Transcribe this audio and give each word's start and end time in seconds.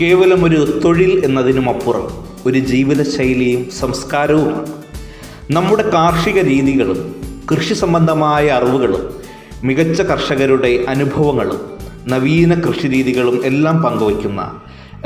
കേവലം 0.00 0.44
ഒരു 0.44 0.80
തൊഴിൽ 0.84 1.24
എന്നതിനുമപ്പുറം 1.24 2.24
ഒരു 2.46 2.58
ജീവിതശൈലിയും 2.58 3.70
സംസ്കാരവുമാണ്. 3.70 4.66
നമ്മുടെ 5.50 5.90
കാർഷിക 5.90 6.40
രീതികളും 6.40 7.14
കൃഷി 7.50 7.74
സംബന്ധമായ 7.74 8.48
അറിവുകളും 8.48 9.14
മികച്ച 9.64 10.00
കർഷകരുടെ 10.00 10.84
അനുഭവങ്ങളും 10.88 11.60
നവീന 12.08 12.54
കൃഷി 12.54 12.88
രീതികളും 12.88 13.46
എല്ലാം 13.46 13.82
പങ്കുവയ്ക്കുന്ന 13.82 14.60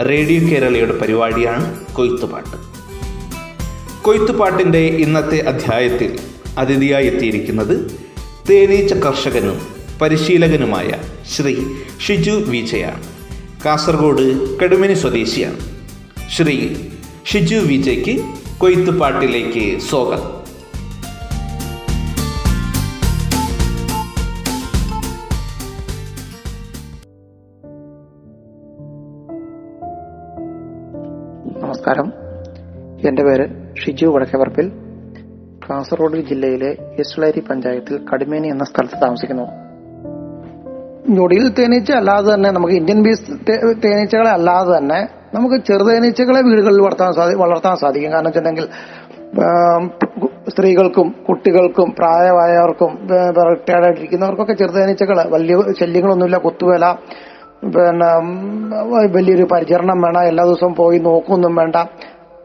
റേഡിയോ 0.09 0.49
കേരളയുടെ 0.49 0.99
പരിപാടിയാണ് 0.99 1.81
കൊയ്ത്തുപാട്ട്. 1.93 2.57
കൊയ്ത്തുപാട്ടിന്റെ 4.03 4.79
ഇന്നത്തെ 4.79 5.41
അധ്യായത്തിൽ 5.41 6.19
അതിഥിയായി 6.59 7.07
എത്തിയിരിക്കുന്നത് 7.07 8.01
തേനീച്ച 8.51 8.93
കർഷകനും 8.93 9.61
പരിശീലകനുമായ 10.03 10.91
ശ്രീ 11.37 11.57
ഷിജു 12.07 12.31
വിജയാണ്. 12.31 13.16
കാസർഗോഡ് 13.65 14.59
കടുമിനി 14.59 14.95
സ്വദേശിയാണ്. 14.95 15.57
ശ്രീ 16.31 16.75
ഷിജു 17.25 17.57
വിജയ്ക്ക് 17.57 18.25
കൊയ്ത്തുപാട്ടിലേക്ക് 18.59 19.79
സ്വാഗതം. 19.81 20.37
നമസ്കാരം. 31.63 32.13
എന്റെ 33.09 33.23
പേര് 33.23 33.77
ഷിജു 33.77 34.07
വടക്കവർപ്പിൽ 34.07 34.69
കാസർഗോഡ് 35.71 36.29
ജില്ലയിലെ 36.29 36.77
ഇസ്ളേരി 36.99 37.41
പഞ്ചായത്തിൽ 37.41 38.01
കടുമേനി 38.13 38.49
എന്ന 38.49 38.65
സ്ഥലത്ത് 38.65 39.03
താമസിക്കുന്നു. 39.03 39.66
ഞൊടിയിൽ 41.09 41.49
തേനീച്ച 41.49 41.93
അല്ലാതെ 41.93 42.35
തന്നെ 42.35 42.51
നമുക്ക് 42.51 42.75
ഇന്ത്യൻ 42.75 43.03
ബീസ് 43.03 43.33
തേനീച്ചകളെ 43.85 44.31
അല്ലാതെ 44.31 44.79
തന്നെ 44.79 45.09
നമുക്ക് 45.35 45.65
ചെറുതേനീച്ചകളെ 45.65 46.41
വീടുകളിൽ 46.41 46.81
വളർത്താൻ 46.81 47.39
വളർത്താൻ 47.39 47.77
സാധിക്കും. 47.77 48.13
കാരണം 48.13 48.27
വെച്ചിട്ടുണ്ടെങ്കിൽ 48.27 48.69
സ്ത്രീകൾക്കും 50.51 51.15
കുട്ടികൾക്കും 51.29 51.95
പ്രായമായവർക്കും 51.99 53.09
റിട്ടയർഡ് 53.51 53.97
ചെറു 54.17 54.53
ചെറുതേനീച്ചകൾ 54.53 55.29
വലിയ 55.29 55.57
ശല്യങ്ങളൊന്നുമില്ല. 55.81 56.39
കുത്തുവേല 56.39 56.87
പിന്നെ 57.75 58.11
വലിയൊരു 59.17 59.47
പരിചരണം 59.53 60.01
വേണം. 60.01 60.23
എല്ലാ 60.23 60.45
ദിവസവും 60.45 60.75
പോയി 60.75 60.99
നോക്കൊന്നും 60.99 61.55
വേണ്ട. 61.55 61.77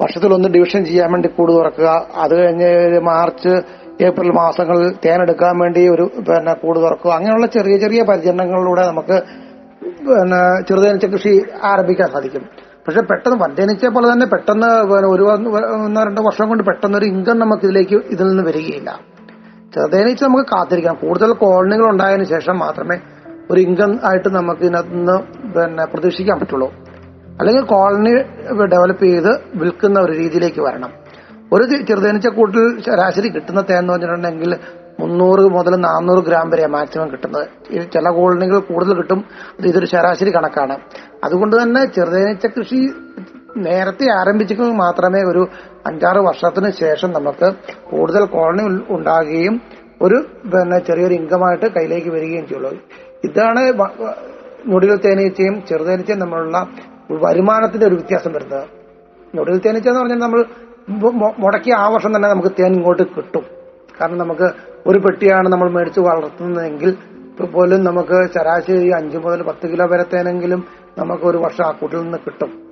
വർഷത്തിലൊന്ന് 0.02 0.50
ഡിവിഷൻ 0.50 0.86
ചെയ്യാൻ 0.86 1.12
വേണ്ടി 1.12 1.28
കൂട് 1.28 1.52
തുറക്കുക 1.52 2.06
അത് 2.16 2.34
കഴിഞ്ഞ് 2.36 3.00
മാർച്ച് 3.00 3.62
ഏപ്രിൽ 4.08 4.32
മാസങ്ങളിൽ 4.32 4.90
തേനെടുക്കാൻ 5.06 5.56
വേണ്ടി 5.60 5.82
ഒരു 5.88 6.06
പിന്നെ 6.28 6.54
കൂട് 6.54 6.80
തുറക്കുക. 6.80 7.12
അങ്ങനെയുള്ള 7.12 7.48
ചെറിയ 7.56 7.78
ചെറിയ 7.78 8.04
പരിചരണങ്ങളിലൂടെ 8.10 8.84
നമുക്ക് 8.88 9.18
പിന്നെ 10.08 10.42
ചെറുതേനീച്ച 10.68 11.06
കൃഷി 11.06 11.34
ആരംഭിക്കാൻ 11.64 12.08
സാധിക്കും. 12.12 12.44
പക്ഷെ 12.86 13.02
പെട്ടെന്ന് 13.02 13.38
വൻതേനീച്ചയെ 13.44 13.90
പോലെ 13.90 14.08
തന്നെ 14.12 14.26
പെട്ടെന്ന് 14.26 14.70
ഒരു 15.14 15.24
ഒന്നോ 15.84 16.04
രണ്ടോ 16.04 16.22
വർഷം 16.28 16.48
കൊണ്ട് 16.50 16.64
പെട്ടെന്ന് 16.64 16.98
ഒരു 16.98 17.06
ഇൻകം 17.06 17.40
നമുക്ക് 17.40 17.64
ഇതിലേക്ക് 17.64 17.98
ഇതിൽ 18.14 18.28
നിന്ന് 18.28 18.44
വരികയില്ല. 18.44 19.00
ചെറുതേനീച്ച 19.76 20.24
നമുക്ക് 20.24 20.46
കാത്തിരിക്കാം 20.50 20.96
കൂടുതൽ 20.96 21.34
കോളനികൾ 21.34 21.86
ഉണ്ടായതിനു 21.90 22.24
ശേഷം 22.24 22.60
മാത്രമേ 22.60 22.98
ഒരു 23.52 23.60
ഇൻകം 23.60 24.00
ആയിട്ട് 24.04 24.30
നമുക്ക് 24.30 24.62
ഇതിനകത്ത് 24.62 24.96
നിന്ന് 24.96 25.18
പിന്നെ 25.56 25.86
പ്രതീക്ഷിക്കാൻ 25.86 26.40
പറ്റുള്ളൂ. 26.40 26.70
അല്ലെങ്കിൽ 27.40 27.64
കോളനി 27.64 28.12
ഡെവലപ്പ് 28.74 29.06
ചെയ്ത് 29.06 29.32
വിൽക്കുന്ന 29.56 30.00
ഒരു 30.00 30.12
രീതിയിലേക്ക് 30.12 30.62
വരണം. 30.62 30.92
ഒരു 31.52 31.64
ചെറുതേനീച്ച 31.64 32.28
കൂട്ടിൽ 32.28 32.82
ശരാശരി 32.82 33.30
കിട്ടുന്ന 33.30 33.62
തേൻ 33.62 33.80
എന്ന് 33.80 33.94
പറഞ്ഞിട്ടുണ്ടെങ്കിൽ 33.94 34.58
മുന്നൂറ് 35.00 35.40
മുതൽ 35.40 35.76
നാനൂറ് 35.76 36.24
ഗ്രാം 36.26 36.50
വരെ 36.50 36.68
മാക്സിമം 36.68 37.12
കിട്ടുന്നത്. 37.12 37.48
ചില 37.94 38.10
കോളനികൾ 38.10 38.60
കൂടുതൽ 38.60 38.94
കിട്ടും. 38.94 39.26
അത് 39.60 39.68
ഇതൊരു 39.68 39.86
ശരാശരി 39.86 40.36
കണക്കാണ്. 40.36 40.78
അതുകൊണ്ട് 41.24 41.56
തന്നെ 41.56 41.86
ചെറുതേനീച്ച 41.86 42.46
കൃഷി 42.46 42.90
നേരത്തെ 43.58 44.12
ആരംഭിച്ചെങ്കിൽ 44.12 44.72
മാത്രമേ 44.72 45.24
ഒരു 45.24 45.48
അഞ്ചാറ് 45.86 46.18
വർഷത്തിന് 46.18 46.72
ശേഷം 46.72 47.12
നമുക്ക് 47.12 47.52
കൂടുതൽ 47.92 48.26
കോളനി 48.26 48.84
ഉണ്ടാകുകയും 48.90 49.62
ഒരു 50.02 50.16
പിന്നെ 50.46 50.80
ചെറിയൊരു 50.80 51.14
ഇൻകമായിട്ട് 51.14 51.66
കയ്യിലേക്ക് 51.66 52.10
വരികയും 52.10 52.48
ചെയ്യുള്ളൂ. 52.48 52.72
ഇതാണ് 53.24 53.74
നൊടികൾ 54.68 54.96
തേനീച്ചയും 54.96 55.66
ചെറുതേനീച്ചയും 55.70 56.20
തമ്മിലുള്ള 56.20 56.68
വരുമാനത്തിന്റെ 57.10 57.88
ഒരു 57.88 57.96
വ്യത്യാസം 57.96 58.34
വരുന്നത്. 58.34 58.64
നൊടികൾ 59.36 59.60
തേനീച്ച 59.66 59.88
എന്ന് 59.88 60.00
പറഞ്ഞാൽ 60.00 60.18
നമ്മൾ 60.18 60.46
മുടക്കിയ 61.40 61.74
ആ 61.74 61.90
വർഷം 61.90 62.16
തന്നെ 62.16 62.30
നമുക്ക് 62.30 62.50
തേൻ 62.60 62.74
ഇങ്ങോട്ട് 62.74 63.04
കിട്ടും. 63.04 63.44
കാരണം 64.02 64.18
നമുക്ക് 64.18 64.52
ഒരു 64.88 65.00
പെട്ടിയാണ് 65.00 65.50
നമ്മൾ 65.50 65.70
മേടിച്ച് 65.70 66.00
വളർത്തുന്നതെങ്കിൽ 66.00 66.98
പോലും 67.54 67.84
നമുക്ക് 67.84 68.28
ശരാശരി 68.34 68.90
അഞ്ചു 68.90 69.18
മുതൽ 69.18 69.44
പത്ത് 69.44 69.72
കിലോ 69.72 69.88
വരെ 69.88 70.04
തേനെങ്കിലും 70.04 70.66
നമുക്ക് 70.98 71.24
ഒരു 71.24 71.38
വർഷം 71.38 71.64
ആ 71.66 71.72
കൂട്ടിൽ 71.72 71.98
നിന്ന് 71.98 72.18
കിട്ടും. 72.18 72.72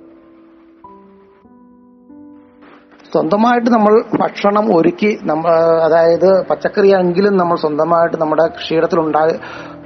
സ്വന്തമായിട്ട് 3.12 3.70
നമ്മൾ 3.70 4.02
ഭക്ഷണം 4.20 4.76
ഒരുക്കി 4.76 5.18
നമ്മ 5.22 5.48
അതായത് 5.86 6.46
പച്ചക്കറിയെങ്കിലും 6.46 7.36
നമ്മൾ 7.36 7.56
സ്വന്തമായിട്ട് 7.56 8.16
നമ്മുടെ 8.16 8.46
കൃഷിയിടത്തിൽ 8.46 9.00
ഉണ്ടായി 9.00 9.32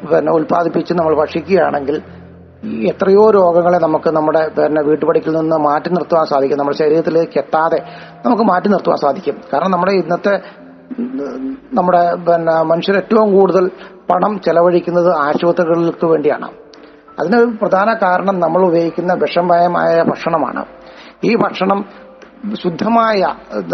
പിന്നെ 0.07 0.33
ഉൽപ്പാദിപ്പിച്ച് 0.33 0.95
നമ്മൾ 0.95 1.15
ഭക്ഷിക്കുകയാണെങ്കിൽ 1.15 2.03
എത്രയോ 2.91 3.31
രോഗങ്ങളെ 3.31 3.79
നമുക്ക് 3.79 4.11
നമ്മുടെ 4.17 4.43
പിന്നെ 4.57 4.83
വീട്ടുപടിക്കിൽ 4.83 5.33
നിന്ന് 5.37 5.57
മാറ്റി 5.57 5.89
നിർത്തുവാൻ 5.89 6.27
സാധിക്കും. 6.27 6.59
നമ്മുടെ 6.59 6.77
ശരീരത്തിലേക്ക് 6.77 7.39
എത്താതെ 7.39 7.81
നമുക്ക് 8.27 8.43
മാറ്റി 8.43 8.69
നിർത്തുവാൻ 8.69 8.99
സാധിക്കും. 8.99 9.37
കാരണം 9.53 9.71
നമ്മുടെ 9.71 9.93
ഇന്നത്തെ 9.93 10.35
നമ്മുടെ 11.79 12.03
പിന്നെ 12.27 12.55
മനുഷ്യർ 12.63 12.97
ഏറ്റവും 12.97 13.29
കൂടുതൽ 13.37 13.71
പണം 14.11 14.33
ചെലവഴിക്കുന്നത് 14.47 15.11
ആശുപത്രികൾക്ക് 15.17 16.07
വേണ്ടിയാണ്. 16.07 16.49
അതിന് 17.21 17.39
പ്രധാന 17.63 17.89
കാരണം 18.03 18.37
നമ്മൾ 18.41 18.61
ഉപയോഗിക്കുന്ന 18.67 19.13
വിഷമയമായ 19.13 20.03
ഭക്ഷണമാണ്. 20.03 20.63
ഈ 21.25 21.37
ഭക്ഷണം 21.37 21.85
ശുദ്ധമായ 22.63 23.21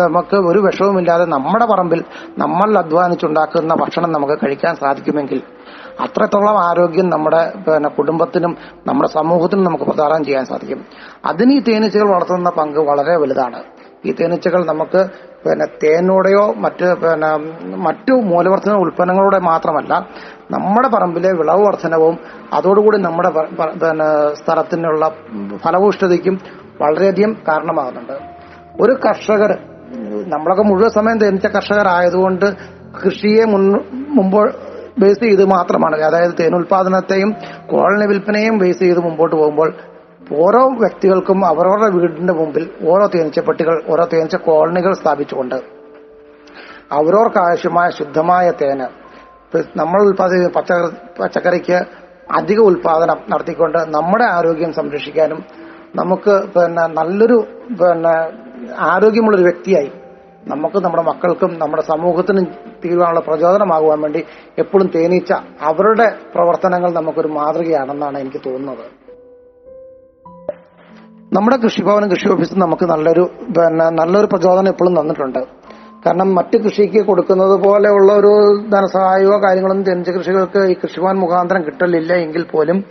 നമുക്ക് 0.00 0.36
ഒരു 0.36 0.58
വിഷവുമില്ലാതെ 0.58 1.24
നമ്മുടെ 1.24 1.66
പറമ്പിൽ 1.66 2.00
നമ്മൾ 2.38 2.78
അധ്വാനിച്ചുണ്ടാക്കുന്ന 2.78 3.74
ഭക്ഷണം 3.74 4.12
നമുക്ക് 4.12 4.36
കഴിക്കാൻ 4.44 4.74
സാധിക്കുമെങ്കിൽ 4.76 5.40
അത്രത്തോളം 6.04 6.56
ആരോഗ്യം 6.68 7.08
നമ്മുടെ 7.14 7.40
പിന്നെ 7.66 7.88
കുടുംബത്തിനും 7.88 8.52
നമ്മുടെ 8.88 9.08
സമൂഹത്തിനും 9.18 9.64
നമുക്ക് 9.64 9.84
പ്രദാനം 9.84 10.24
ചെയ്യാൻ 10.24 10.44
സാധിക്കും. 10.44 10.80
അതിന് 11.30 11.52
ഈ 11.52 11.60
തേനീച്ചകൾ 11.68 12.08
വളർത്തുന്ന 12.14 12.50
പങ്ക് 12.58 12.80
വളരെ 12.90 13.16
വലുതാണ്. 13.22 13.60
ഈ 14.08 14.12
തേനീച്ചകൾ 14.20 14.60
നമുക്ക് 14.72 15.00
പിന്നെ 15.44 15.66
തേനോടെയോ 15.82 16.44
മറ്റ് 16.64 16.86
പിന്നെ 17.02 17.30
മറ്റു 17.86 18.14
മൂലവർദ്ധന 18.30 18.74
ഉൽപ്പന്നങ്ങളോടെ 18.84 19.38
മാത്രമല്ല 19.50 19.92
നമ്മുടെ 20.54 20.88
പറമ്പിലെ 20.88 21.30
വിളവ് 21.40 21.62
വർധനവും 21.66 22.14
അതോടുകൂടി 22.52 22.98
നമ്മുടെ 23.06 23.30
പിന്നെ 23.82 24.08
സ്ഥലത്തിനുള്ള 24.40 25.04
ഫലഭൂഷ്ഠതയ്ക്കും 25.64 26.36
വളരെയധികം 26.82 27.32
കാരണമാകുന്നുണ്ട്. 27.48 28.16
ഒരു 28.82 28.92
കർഷകർ 29.04 29.52
നമ്മളൊക്കെ 30.32 30.62
മുഴുവൻ 30.62 30.90
സമയം 30.98 31.18
തേനീച്ച 31.22 31.46
കർഷകരായതുകൊണ്ട് 31.46 32.46
കൃഷിയെ 33.00 33.44
മുൻ 33.44 33.62
മുമ്പ് 34.16 34.42
ബേസ് 35.00 35.20
ചെയ്ത് 35.20 35.44
മാത്രമാണ്. 35.54 35.96
അതായത് 36.02 36.34
തേനുൽപാദനത്തെയും 36.40 37.30
കോളനി 37.66 38.06
വിൽപ്പനയും 38.06 38.56
ബേസ് 38.58 38.78
ചെയ്ത് 38.78 39.00
മുമ്പോട്ട് 39.00 39.34
പോകുമ്പോൾ 39.36 39.70
ഓരോ 40.40 40.62
വ്യക്തികൾക്കും 40.80 41.38
അവരവരുടെ 41.44 41.88
വീടിന്റെ 41.94 42.34
മുമ്പിൽ 42.34 42.64
ഓരോ 42.88 43.06
തേനീച്ചപ്പെട്ടികൾ 43.06 43.76
ഓരോ 43.88 44.04
തേനീച്ച 44.12 44.36
കോളനികൾ 44.46 44.92
സ്ഥാപിച്ചുകൊണ്ട് 44.92 45.56
അവരവർക്ക് 46.92 47.38
ആവശ്യമായ 47.38 47.88
ശുദ്ധമായ 47.90 48.46
തേന് 48.60 48.86
നമ്മൾ 49.76 49.98
ഉൽപാദിപ്പിക്കുന്ന 50.02 50.52
പച്ചക്കറി 50.56 50.90
പച്ചക്കറിക്ക് 51.20 51.78
അധിക 52.32 52.58
ഉൽപാദനം 52.60 53.18
നടത്തിക്കൊണ്ട് 53.28 53.78
നമ്മുടെ 53.94 54.26
ആരോഗ്യം 54.36 54.72
സംരക്ഷിക്കാനും 54.72 55.40
നമുക്ക് 55.94 56.34
പിന്നെ 56.54 56.84
നല്ലൊരു 56.98 57.38
പിന്നെ 57.80 58.14
ആരോഗ്യമുള്ളൊരു 58.90 59.42
വ്യക്തിയായി 59.42 59.90
നമുക്ക് 60.46 60.78
നമ്മുടെ 60.84 61.02
മക്കൾക്കും 61.02 61.58
നമ്മുടെ 61.58 61.82
സമൂഹത്തിനും 61.82 62.44
തീരുവാനുള്ള 62.84 63.20
പ്രചോദനമാകുവാൻ 63.20 64.00
വേണ്ടി 64.00 64.24
എപ്പോഴും 64.58 64.86
തേനീച്ച 64.86 65.32
അവരുടെ 65.60 66.16
പ്രവർത്തനങ്ങൾ 66.34 66.90
നമുക്കൊരു 66.92 67.28
മാതൃകയാണെന്നാണ് 67.28 68.18
എനിക്ക് 68.18 68.40
തോന്നുന്നത്. 68.46 68.84
നമ്മുടെ 71.32 71.56
കൃഷിഭവനും 71.56 72.10
കൃഷി 72.10 72.28
ഓഫീസും 72.28 72.58
നമുക്ക് 72.58 72.84
നല്ലൊരു 72.84 73.30
പിന്നെ 73.56 73.90
നല്ലൊരു 73.90 74.26
പ്രചോദനം 74.26 74.68
എപ്പോഴും 74.68 75.00
തന്നിട്ടുണ്ട്. 75.00 75.40
കാരണം 76.06 76.34
മറ്റ് 76.34 76.58
കൃഷിക്ക് 76.58 77.06
കൊടുക്കുന്നത് 77.06 77.60
പോലെയുള്ള 77.64 78.12
ഒരു 78.12 78.32
ധനസഹായമോ 78.70 79.36
കാര്യങ്ങളൊന്നും 79.42 79.84
ജനിച്ച 79.84 80.10
കൃഷികൾക്ക് 80.10 80.58
ഈ 80.58 80.74
കൃഷിഭവൻ 80.82 81.16
മുഖാന്തരം 81.16 81.62
കിട്ടലില്ല 81.62 82.12
എങ്കിൽ 82.12 82.44
പോലും 82.44 82.84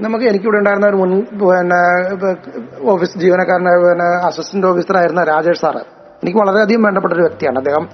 നമുക്ക് 0.00 0.24
എനിക്കിവിടെ 0.24 0.58
ഉണ്ടായിരുന്ന 0.58 0.86
ഒരു 0.86 0.96
മുൻ 0.96 1.12
പിന്നെ 1.40 1.80
ഓഫീസ് 2.88 3.18
ജീവനക്കാരനായ 3.18 3.76
പിന്നെ 3.76 4.08
അസിസ്റ്റന്റ് 4.28 4.66
ഓഫീസറായിരുന്ന 4.66 5.24
രാജേഷ് 5.24 5.60
സാറ് 5.60 5.97
എനിക്ക് 6.22 6.38
വളരെയധികം 6.38 6.82
വേണ്ടപ്പെട്ട 6.82 7.14
ഒരു 7.14 7.22
വ്യക്തിയാണ്. 7.22 7.58
അദ്ദേഹം 7.58 7.84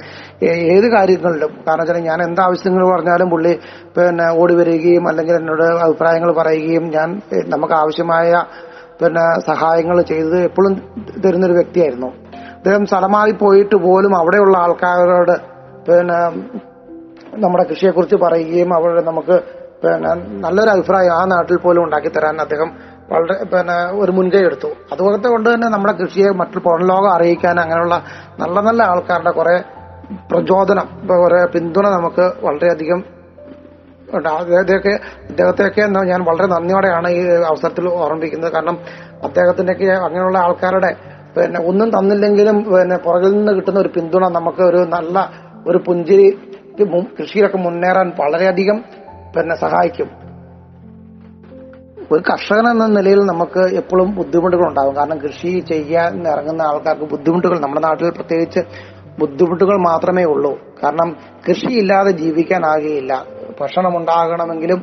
ഏത് 0.74 0.86
കാര്യങ്ങളിലും 0.92 1.50
കാരണം 1.68 1.80
വെച്ചാൽ 1.80 1.98
ഞാൻ 1.98 2.22
എന്ത് 2.22 2.40
ആവശ്യങ്ങൾ 2.40 2.84
പറഞ്ഞാലും 2.94 3.30
പുള്ളി 3.30 3.52
പിന്നെ 3.96 4.26
ഓടി 4.42 4.54
വരികയും 4.54 5.08
അല്ലെങ്കിൽ 5.08 5.34
എന്നോട് 5.34 5.66
അഭിപ്രായങ്ങൾ 5.86 6.32
പറയുകയും 6.32 6.84
ഞാൻ 6.90 7.08
നമുക്ക് 7.46 7.74
ആവശ്യമായ 7.74 8.30
പിന്നെ 9.00 9.24
സഹായങ്ങൾ 9.40 10.02
ചെയ്ത് 10.02 10.36
എപ്പോഴും 10.38 10.74
തരുന്നൊരു 11.24 11.52
വ്യക്തിയായിരുന്നു. 11.52 12.10
അദ്ദേഹം 12.56 12.86
സ്ഥലമായി 12.86 13.32
പോയിട്ട് 13.32 13.76
പോലും 13.76 14.12
അവിടെയുള്ള 14.18 14.56
ആൾക്കാരോട് 14.58 15.34
പിന്നെ 15.88 16.18
നമ്മുടെ 17.38 17.64
കൃഷിയെക്കുറിച്ച് 17.64 18.16
പറയുകയും 18.16 18.74
അവരുടെ 18.74 19.02
നമുക്ക് 19.02 19.36
പിന്നെ 19.82 20.10
നല്ലൊരു 20.44 20.70
അഭിപ്രായം 20.70 21.12
ആ 21.12 21.24
നാട്ടിൽ 21.24 21.56
പോലും 21.56 21.82
ഉണ്ടാക്കി 21.84 22.08
തരാൻ 22.08 22.36
അദ്ദേഹം 22.40 22.70
വളരെ 23.10 23.34
പിന്നെ 23.52 23.76
ഒരു 24.02 24.12
മുൻകൈ 24.12 24.42
എടുത്തു. 24.48 24.68
അതുപോലത്തെ 24.92 25.28
കൊണ്ട് 25.28 25.54
തന്നെ 25.54 25.68
നമ്മുടെ 25.68 25.94
കൃഷിയെ 26.00 26.30
മറ്റു 26.30 26.58
പുറം 26.58 26.84
ലോകം 26.90 27.10
അറിയിക്കാൻ 27.16 27.60
അങ്ങനെയുള്ള 27.60 27.96
നല്ല 28.38 28.60
നല്ല 28.60 28.82
ആൾക്കാരുടെ 28.82 29.30
കുറെ 29.30 29.56
പ്രചോദനം 30.30 30.86
കുറെ 31.10 31.40
പിന്തുണ 31.54 31.86
നമുക്ക് 31.96 32.24
വളരെയധികം 32.46 33.02
അദ്ദേഹത്തെയൊക്കെ 34.40 34.92
അദ്ദേഹത്തെയൊക്കെ 35.28 35.84
ഞാൻ 36.10 36.20
വളരെ 36.24 36.46
നന്ദിയോടെയാണ് 36.46 37.08
ഈ 37.08 37.20
അവസരത്തിൽ 37.50 37.88
ഓർമ്മിപ്പിക്കുന്നത്. 37.88 38.52
കാരണം 38.52 38.76
അദ്ദേഹത്തിന്റെയൊക്കെ 39.22 39.88
അങ്ങനെയുള്ള 40.06 40.38
ആൾക്കാരുടെ 40.38 40.90
പിന്നെ 41.36 41.60
ഒന്നും 41.68 41.88
തന്നില്ലെങ്കിലും 41.90 42.56
പിന്നെ 42.64 42.96
പുറകിൽ 42.96 43.32
നിന്ന് 43.36 43.52
കിട്ടുന്ന 43.52 43.78
ഒരു 43.80 43.90
പിന്തുണ 43.96 44.24
നമുക്ക് 44.28 44.62
ഒരു 44.62 44.80
നല്ല 44.96 45.16
ഒരു 45.66 45.78
പുഞ്ചിരി 45.78 46.28
കൃഷിയിലൊക്കെ 47.18 47.58
മുന്നേറാൻ 47.58 48.12
വളരെയധികം 48.20 48.78
പിന്നെ 49.36 49.54
സഹായിക്കും. 49.54 50.08
ഒരു 52.12 52.22
കർഷകൻ 52.30 52.70
എന്ന 52.70 52.86
നിലയിൽ 52.86 53.20
നമുക്ക് 53.20 53.60
എപ്പോഴും 53.76 54.14
ബുദ്ധിമുട്ടുകൾ 54.14 54.68
ഉണ്ടാകും 54.68 54.96
കാരണം 54.96 55.18
കൃഷി 55.18 55.58
ചെയ്യാൻ 55.68 56.28
ഇറങ്ങുന്ന 56.28 56.62
ആൾക്കാർക്ക് 56.62 57.04
ബുദ്ധിമുട്ടുകൾ 57.04 57.58
നമ്മുടെ 57.58 57.80
നാട്ടിൽ 57.80 58.10
പ്രത്യേകിച്ച് 58.10 58.60
ബുദ്ധിമുട്ടുകൾ 59.18 59.76
മാത്രമേ 59.76 60.24
ഉള്ളൂ. 60.24 60.58
കാരണം 60.84 61.16
കൃഷിയില്ലാതെ 61.48 62.10
ജീവിക്കാനാകുകയില്ല. 62.10 63.24
ഭക്ഷണം 63.60 63.96
ഉണ്ടാകണമെങ്കിലും 63.96 64.80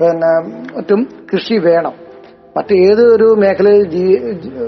പിന്നെ 0.00 0.32
മറ്റും 0.76 1.08
കൃഷി 1.32 1.54
വേണം. 1.58 1.92
മറ്റു 2.56 2.74
ഏതൊരു 2.74 3.34
മേഖലയിൽ 3.38 3.84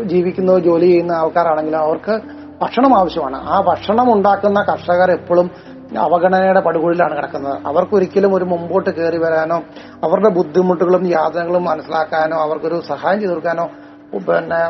ജീവിക്കുന്ന 0.02 0.58
ജോലി 0.58 0.87
ചെയ്യുന്ന 0.87 1.12
ആൾക്കാരാണെങ്കിലും 1.12 1.79
അവർക്ക് 1.79 2.20
ഭക്ഷണം 2.62 2.99
ആവശ്യമാണ്. 2.99 3.37
ആ 3.37 3.61
ഭക്ഷണം 3.61 4.12
ഉണ്ടാക്കുന്ന 4.12 4.61
കർഷകർ 4.62 5.11
എപ്പോഴും 5.11 5.50
അവഗണനയുടെ 5.98 6.60
പടുകുഴിലാണ് 6.60 7.16
കിടക്കുന്നത്. 7.16 7.66
അവർക്കൊരിക്കലും 7.66 8.34
ഒരു 8.34 8.44
മുമ്പോട്ട് 8.44 8.90
കയറി 8.90 9.16
വരാനോ 9.16 9.62
അവരുടെ 10.04 10.28
ബുദ്ധിമുട്ടുകളും 10.28 11.06
യാതനകളും 11.06 11.64
മനസ്സിലാക്കാനോ 11.64 12.37
അവർക്കൊരു 12.37 12.82
സഹായം 12.88 13.20
ചെയ്തു 13.20 13.32
കൊടുക്കാനോ 13.32 13.66
പിന്നെ 14.12 14.60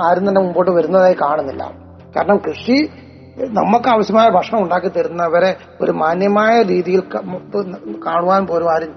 ആരും 0.00 0.28
തന്നെ 0.28 0.40
മുമ്പോട്ട് 0.40 0.70
വരുന്നതായി 0.70 1.16
കാണുന്നില്ല. 1.22 1.72
കാരണം 2.16 2.36
കൃഷി 2.36 2.90
നമുക്ക് 3.38 3.88
ആവശ്യമായ 3.88 4.28
ഭക്ഷണം 4.28 4.62
ഉണ്ടാക്കി 4.62 4.88
തരുന്നവരെ 4.88 5.56
ഒരു 5.80 5.92
മാന്യമായ 5.92 6.62
രീതിയിൽ 6.62 7.02
കാണുവാൻ 8.06 8.46
പോലും 8.46 8.72
ആരും 8.72 8.92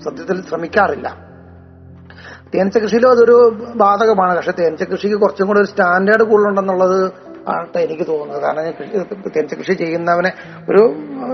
സത്യത്തിൽ 0.00 0.48
ശ്രമിക്കാറില്ല. 0.48 1.16
തേനീച്ച 2.54 2.78
കൃഷിയിലും 2.78 3.10
അതൊരു 3.10 3.56
ബാധകമാണ്. 3.76 4.36
പക്ഷെ 4.36 4.52
തേനീച്ച 4.58 4.82
കൃഷിക്ക് 4.82 5.16
കുറച്ചും 5.16 5.46
കൂടെ 5.46 5.58
ഒരു 5.58 5.66
സ്റ്റാൻഡേർഡ് 5.66 6.22
കൂടുതലുണ്ടെന്നുള്ളത് 6.22 7.12
ആണ് 7.48 7.78
എനിക്ക് 7.78 8.06
തോന്നുന്നത്. 8.08 8.42
കാരണം 8.42 8.70
കൃഷി 8.70 9.54
കൃഷി 9.54 9.72
ചെയ്യുന്നവനെ 9.72 10.32
ഒരു 10.70 10.82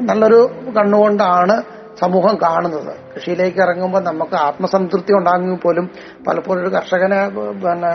നല്ലൊരു 0.01 0.41
കണ്ണുകൊണ്ടാണ് 0.79 1.57
സമൂഹം 2.01 2.35
കാണുന്നത്. 2.43 2.93
കൃഷിയിലേക്ക് 3.15 3.59
ഇറങ്ങുമ്പോൾ 3.59 4.01
നമുക്ക് 4.01 4.37
ആത്മസംതൃപ്തി 4.37 5.13
ഉണ്ടാകുമെങ്കിൽ 5.13 5.61
പോലും 5.61 5.91
പലപ്പോഴും 6.27 6.63
ഒരു 6.63 6.71
കർഷകനെ 6.75 7.29
പിന്നെ 7.63 7.91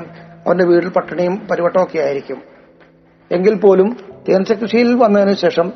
അവന്റെ 0.45 0.65
വീട്ടിൽ 0.65 0.89
പട്ടിണിയും 0.89 1.47
പരിവട്ടവും 1.51 1.83
ഒക്കെ 1.83 2.00
ആയിരിക്കും. 2.00 2.39
എങ്കിൽ 3.31 3.56
പോലും 3.56 3.89
കൃഷിയിൽ 4.62 4.89
വന്നതിന് 5.03 5.35
ശേഷം 5.35 5.67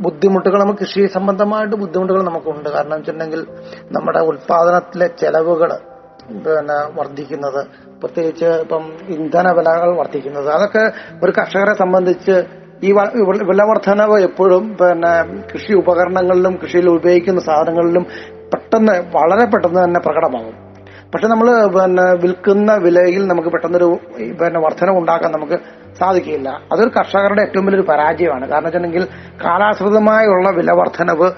ബുദ്ധിമുട്ടുകൾ 0.00 0.58
നമുക്ക് 0.62 0.78
കൃഷി 0.78 1.06
സംബന്ധമായിട്ട് 1.06 1.76
ബുദ്ധിമുട്ടുകൾ 1.76 2.22
നമുക്കുണ്ട്. 2.22 2.68
കാരണം 2.68 2.90
വെച്ചിട്ടുണ്ടെങ്കിൽ 2.90 3.46
നമ്മുടെ 3.90 4.18
ഉൽപാദനത്തിലെ 4.18 5.06
ചെലവുകൾ 5.06 5.70
പിന്നെ 6.28 7.00
വർദ്ധിക്കുന്നത്. 7.00 7.66
പ്രത്യേകിച്ച് 8.00 8.44
ഇപ്പം 8.44 8.92
ഇന്ധന 9.08 9.50
വിലകൾ 9.50 9.96
വർദ്ധിക്കുന്നത്. 9.96 10.50
അതൊക്കെ 10.50 10.92
ഒരു 11.24 11.32
കർഷകരെ 11.38 11.74
സംബന്ധിച്ച് 11.74 12.44
ഈ 12.82 12.92
വില- 12.92 13.64
വർധനവ് 13.64 14.20
എപ്പോഴും 14.20 14.76
പിന്നെ 14.76 15.42
കൃഷി 15.52 15.72
ഉപകരണങ്ങളിലും 15.72 16.58
കൃഷിയിൽ 16.62 16.90
ഉപയോഗിക്കുന്ന 16.90 17.40
സാധനങ്ങളിലും 17.40 18.06
പെട്ടെന്ന് 18.52 18.92
വളരെ 18.92 19.44
പെട്ടെന്ന് 19.44 19.84
തന്നെ 19.84 20.00
പ്രകടമാകും. 20.00 20.68
പക്ഷെ 21.14 21.26
നമ്മൾ 21.26 21.66
പിന്നെ 21.66 22.12
വിൽക്കുന്ന 22.12 22.74
വിലയിൽ 22.74 23.26
നമുക്ക് 23.26 23.48
പെട്ടെന്നൊരു 23.48 23.98
പിന്നെ 24.16 24.60
വർധന 24.60 24.90
ഉണ്ടാക്കാൻ 24.90 25.32
നമുക്ക് 25.32 25.58
സാധിക്കില്ല. 25.98 26.60
അതൊരു 26.72 26.88
കർഷകരുടെ 26.88 27.42
ഏറ്റവും 27.42 27.66
വലിയൊരു 27.66 27.86
പരാജയമാണ്. 27.86 28.48
കാരണം 28.48 28.64
വെച്ചിട്ടുണ്ടെങ്കിൽ 28.64 29.08
കാലാശ്രിതമായുള്ള 29.44 30.50
വില 30.50 30.72
വർധനവ് 30.72 31.30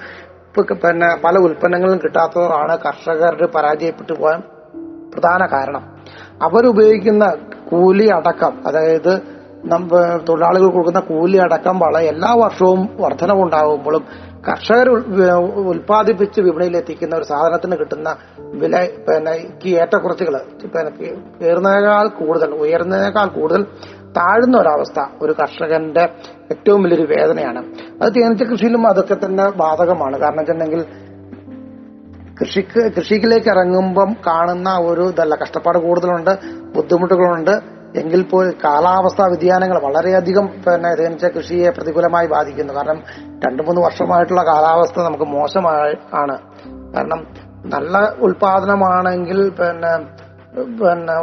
പിന്നെ 0.59 1.15
പല 1.23 1.37
ഉൽപ്പന്നങ്ങളും 1.37 1.99
കിട്ടാത്തതാണ് 2.03 2.77
കർഷകരുടെ 2.77 3.45
പരാജയപ്പെട്ടു 3.45 4.13
പോകാൻ 4.13 4.43
പ്രധാന 5.13 5.45
കാരണം. 5.45 5.95
അവരുപയോഗിക്കുന്ന 6.41 7.35
കൂലി 7.71 8.07
അടക്കം 8.07 8.67
അതായത് 8.67 9.41
തൊഴിലാളികൾ 10.29 10.69
കൊടുക്കുന്ന 10.69 10.99
കൂലി 10.99 11.37
അടക്കം 11.37 11.79
വള 11.79 11.99
എല്ലാ 11.99 12.33
വർഷവും 12.33 12.89
വർധനവുണ്ടാകുമ്പോഴും 12.99 14.05
കർഷകർ 14.47 14.89
ഉൽ- 14.89 15.23
ഉൽപ്പാദിപ്പിച്ച് 15.67 16.41
വിപണിയിൽ 16.41 16.77
എത്തിക്കുന്ന 16.77 17.15
ഒരു 17.15 17.23
സാധനത്തിന് 17.23 17.77
കിട്ടുന്ന 17.77 18.15
വില 18.37 18.85
പിന്നെ 18.85 19.31
ഏറ്റക്കുറച്ചുകൾ 19.67 20.41
പിന്നെ 20.63 20.89
കയറുന്നതിനേക്കാൾ 21.41 22.07
കൂടുതൽ 22.07 22.51
ഉയർന്നതിനേക്കാൾ 22.51 23.27
കൂടുതൽ 23.27 23.65
താഴ്ന്ന 24.17 24.57
ഒരവസ്ഥ 24.57 25.03
ഒരു 25.21 25.31
കർഷകന്റെ 25.31 26.09
ഏറ്റവും 26.51 26.83
വലിയൊരു 26.83 27.13
വേദനയാണ്. 27.13 27.65
അത് 28.01 28.13
തേനീച്ച 28.13 28.43
കൃഷിയിലും 28.43 28.87
അതൊക്കെ 28.87 29.17
തന്നെ 29.25 29.49
ബാധകമാണ്. 29.49 30.19
കാരണം 30.19 30.37
വെച്ചിട്ടുണ്ടെങ്കിൽ 30.37 30.85
കൃഷിക്ക് 32.41 32.81
കൃഷിയിലേക്ക് 32.97 33.49
ഇറങ്ങുമ്പം 33.49 34.17
കാണുന്ന 34.27 34.77
ഒരു 34.77 35.01
ഇതല്ല. 35.01 35.35
കഷ്ടപ്പാട് 35.35 35.77
കൂടുതലുണ്ട് 35.77 36.31
ബുദ്ധിമുട്ടുകളുണ്ട്. 36.75 37.81
എങ്കിൽ 37.95 38.21
പോലും 38.23 38.51
കാലാവസ്ഥാ 38.63 39.27
വ്യതിയാനങ്ങൾ 39.27 39.79
വളരെയധികം 39.79 40.47
പിന്നെ 40.47 40.95
തേനീച്ച 40.95 41.25
കൃഷിയെ 41.25 41.69
പ്രതികൂലമായി 41.69 42.27
ബാധിക്കുന്നു. 42.27 42.73
കാരണം 42.73 43.03
രണ്ടു 43.45 43.63
മൂന്ന് 43.63 43.81
വർഷമായിട്ടുള്ള 43.81 44.43
കാലാവസ്ഥ 44.43 44.99
നമുക്ക് 44.99 45.23
മോശമായി 45.23 45.95
ആണ്. 46.13 46.37
കാരണം 46.95 47.27
നല്ല 47.65 48.13
ഉൽപാദനമാണെങ്കിൽ 48.19 49.49
പിന്നെ 49.49 50.21
പിന്നെ 50.79 51.13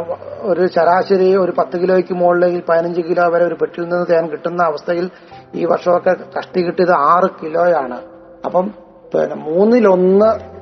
ഒരു 0.41 0.67
ശരാശരി 0.67 1.35
ഒരു 1.35 1.53
പത്ത് 1.57 1.77
കിലോയ്ക്ക് 1.77 2.13
മുകളിലേക്ക് 2.13 2.63
പതിനഞ്ച് 2.69 3.01
കിലോ 3.01 3.29
വരെ 3.29 3.45
ഒരു 3.45 3.53
പെട്ടിൽ 3.53 3.81
നിന്ന് 3.81 4.05
തേൻ 4.09 4.27
കിട്ടുന്ന 4.27 4.61
അവസ്ഥയിൽ 4.63 5.09
ഈ 5.55 5.65
വർഷമൊക്കെ 5.65 6.15
കഷ്ടി 6.37 6.61
കിട്ടിയത് 6.61 6.91
ആറ് 6.91 7.29
കിലോയാണ്. 7.43 7.97
അപ്പം 8.45 8.73
പിന്നെ 9.13 9.35
മൂന്നിലൊന്ന് 9.35 10.58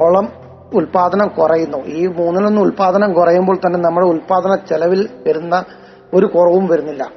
ഓളം 0.00 0.28
ഉൽപാദനം 0.74 1.28
കുറയുന്നു. 1.28 1.78
ഈ 1.78 2.06
മൂന്നിലൊന്നും 2.06 2.62
ഉൽപാദനം 2.62 3.12
കുറയുമ്പോൾ 3.12 3.56
തന്നെ 3.56 3.78
നമ്മുടെ 3.78 4.06
ഉൽപാദന 4.06 4.54
ചെലവിൽ 4.54 5.08
വരുന്ന 5.26 5.64
ഒരു 6.14 6.26
കുറവും 6.26 6.66
വരുന്നില്ല. 6.66 7.10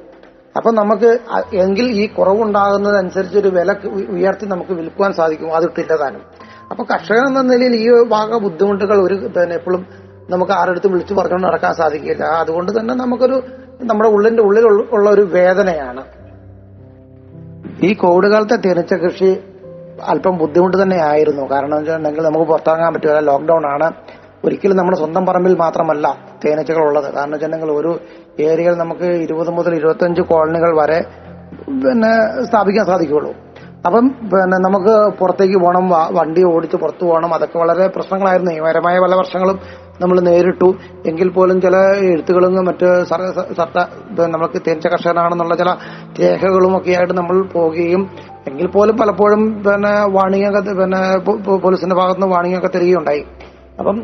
അപ്പൊ 0.56 0.70
നമുക്ക് 0.70 1.18
എങ്കിൽ 1.54 1.84
ഈ 1.84 2.06
കുറവുണ്ടാകുന്നതനുസരിച്ച് 2.06 3.38
ഒരു 3.38 3.48
വില 3.48 3.74
ഉയർത്തി 4.10 4.46
നമുക്ക് 4.46 4.72
വിൽക്കുവാൻ 4.72 5.12
സാധിക്കും. 5.12 5.54
അതിട്ടില്ല 5.54 5.96
താനും. 5.96 6.20
അപ്പൊ 6.70 6.84
കർഷകൻ 6.84 7.26
എന്ന 7.26 7.42
നിലയിൽ 7.42 7.74
ഈ 7.74 8.08
ഭാഗ 8.08 8.38
ബുദ്ധിമുട്ടുകൾ 8.38 9.02
ഒരു 9.02 9.14
തന്നെ 9.14 9.54
എപ്പോഴും 9.54 9.86
നമുക്ക് 10.30 10.52
ആരെടുത്ത് 10.52 10.86
വിളിച്ചു 10.86 11.14
പറഞ്ഞുകൊണ്ട് 11.14 11.46
നടക്കാൻ 11.46 11.74
സാധിക്കില്ല. 11.74 12.24
അതുകൊണ്ട് 12.24 12.80
തന്നെ 12.80 12.94
നമുക്കൊരു 12.94 13.42
നമ്മുടെ 13.82 14.08
ഉള്ളിന്റെ 14.08 14.42
ഉള്ളിൽ 14.42 14.66
ഉള്ള- 14.66 14.86
ഉള്ള 14.92 15.10
ഒരു 15.10 15.20
വേദനയാണ്. 15.20 16.04
ഈ 17.82 17.92
കോവിഡ് 17.92 18.26
കാലത്തെ 18.26 18.56
തേനീച്ച 18.56 18.94
കൃഷി 18.94 19.40
അല്പം 20.06 20.38
ബുദ്ധിമുട്ട് 20.38 20.82
തന്നെ 20.82 21.04
ആയിരുന്നു 21.04 21.50
കാരണം 21.50 21.76
വെച്ചിട്ടുണ്ടെങ്കിൽ 21.76 22.22
നമുക്ക് 22.22 22.46
പുറത്തിറങ്ങാൻ 22.46 22.94
പറ്റില്ല. 22.94 23.20
ലോക്ക്ഡൌൺ 23.20 23.66
ആണ്. 23.66 23.92
ഒരിക്കലും 24.44 24.76
നമ്മുടെ 24.76 24.98
സ്വന്തം 24.98 25.26
പറമ്പിൽ 25.26 25.54
മാത്രമല്ല 25.54 26.16
തേനീച്ചകൾ 26.44 26.82
ഉള്ളത്. 26.82 27.14
കാരണം 27.14 27.32
വെച്ചിട്ടുണ്ടെങ്കിൽ 27.32 27.74
ഒരു 27.74 28.00
ഏരിയയിൽ 28.40 28.74
നമുക്ക് 28.74 29.04
ഇരുപത് 29.04 29.50
മുതൽ 29.50 29.74
ഇരുപത്തഞ്ച് 29.74 30.20
കോളനികൾ 30.20 30.80
വരെ 30.80 31.04
പിന്നെ 31.66 32.44
സ്ഥാപിക്കാൻ 32.44 32.86
സാധിക്കുകയുള്ളൂ. 32.86 33.34
അപ്പം 33.86 34.08
പിന്നെ 34.08 34.58
നമുക്ക് 34.58 35.18
പുറത്തേക്ക് 35.18 35.56
പോകണം 35.56 35.88
വണ്ടി 35.90 36.44
ഓടിച്ച് 36.44 36.76
പുറത്തു 36.76 37.04
പോകണം. 37.04 37.34
അതൊക്കെ 37.34 37.58
വളരെ 37.58 37.86
പ്രശ്നങ്ങളായിരുന്നു. 37.86 38.52
നിയമപരമായ 38.52 38.98
പല 38.98 39.14
വർഷങ്ങളും 39.14 39.60
നമ്മൾ 40.00 40.20
നേരിട്ടു. 40.20 40.74
എങ്കിൽ 41.06 41.28
പോലും 41.28 41.60
ചില 41.60 41.76
എഴുത്തുകളും 42.00 42.64
മറ്റ് 42.64 43.04
സർക്കാർ 43.56 43.86
നമുക്ക് 44.30 44.62
തേനീച്ച 44.66 44.86
കർഷകനാണെന്നുള്ള 44.86 45.54
ചില 45.54 45.70
രേഖകളും 46.20 46.76
ഒക്കെ 46.76 46.90
ആയിട്ട് 46.90 47.14
നമ്മൾ 47.14 47.42
പോവുകയും 47.42 48.10
എങ്കിൽ 48.46 48.66
പോലും 48.66 48.96
പലപ്പോഴും 48.96 49.42
പിന്നെ 49.62 49.92
വാണിംഗ് 50.06 50.60
പിന്നെ 50.80 51.00
പോലീസിന്റെ 51.64 51.96
ഭാഗത്തുനിന്ന് 51.96 52.34
വാണിംഗ് 52.34 52.58
ഒക്കെ 52.58 52.70
തരികയുണ്ടായി. 52.74 53.22
അപ്പം 53.78 53.98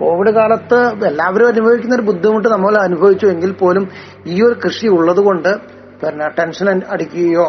കോവിഡ് 0.00 0.30
കാലത്ത് 0.30 0.78
എല്ലാവരും 1.06 1.48
അനുഭവിക്കുന്ന 1.48 1.94
ഒരു 1.94 2.02
ബുദ്ധിമുട്ട് 2.02 2.48
നമ്മൾ 2.48 2.78
അനുഭവിച്ചു 2.78 3.26
എങ്കിൽ 3.26 3.52
പോലും 3.52 3.88
ഈ 4.26 4.42
ഒരു 4.42 4.56
കൃഷി 4.64 4.86
ഉള്ളത് 4.86 5.20
കൊണ്ട് 5.20 5.52
പിന്നെ 6.00 6.26
ടെൻഷൻ 6.38 6.82
അടിക്കുകയോ 6.94 7.46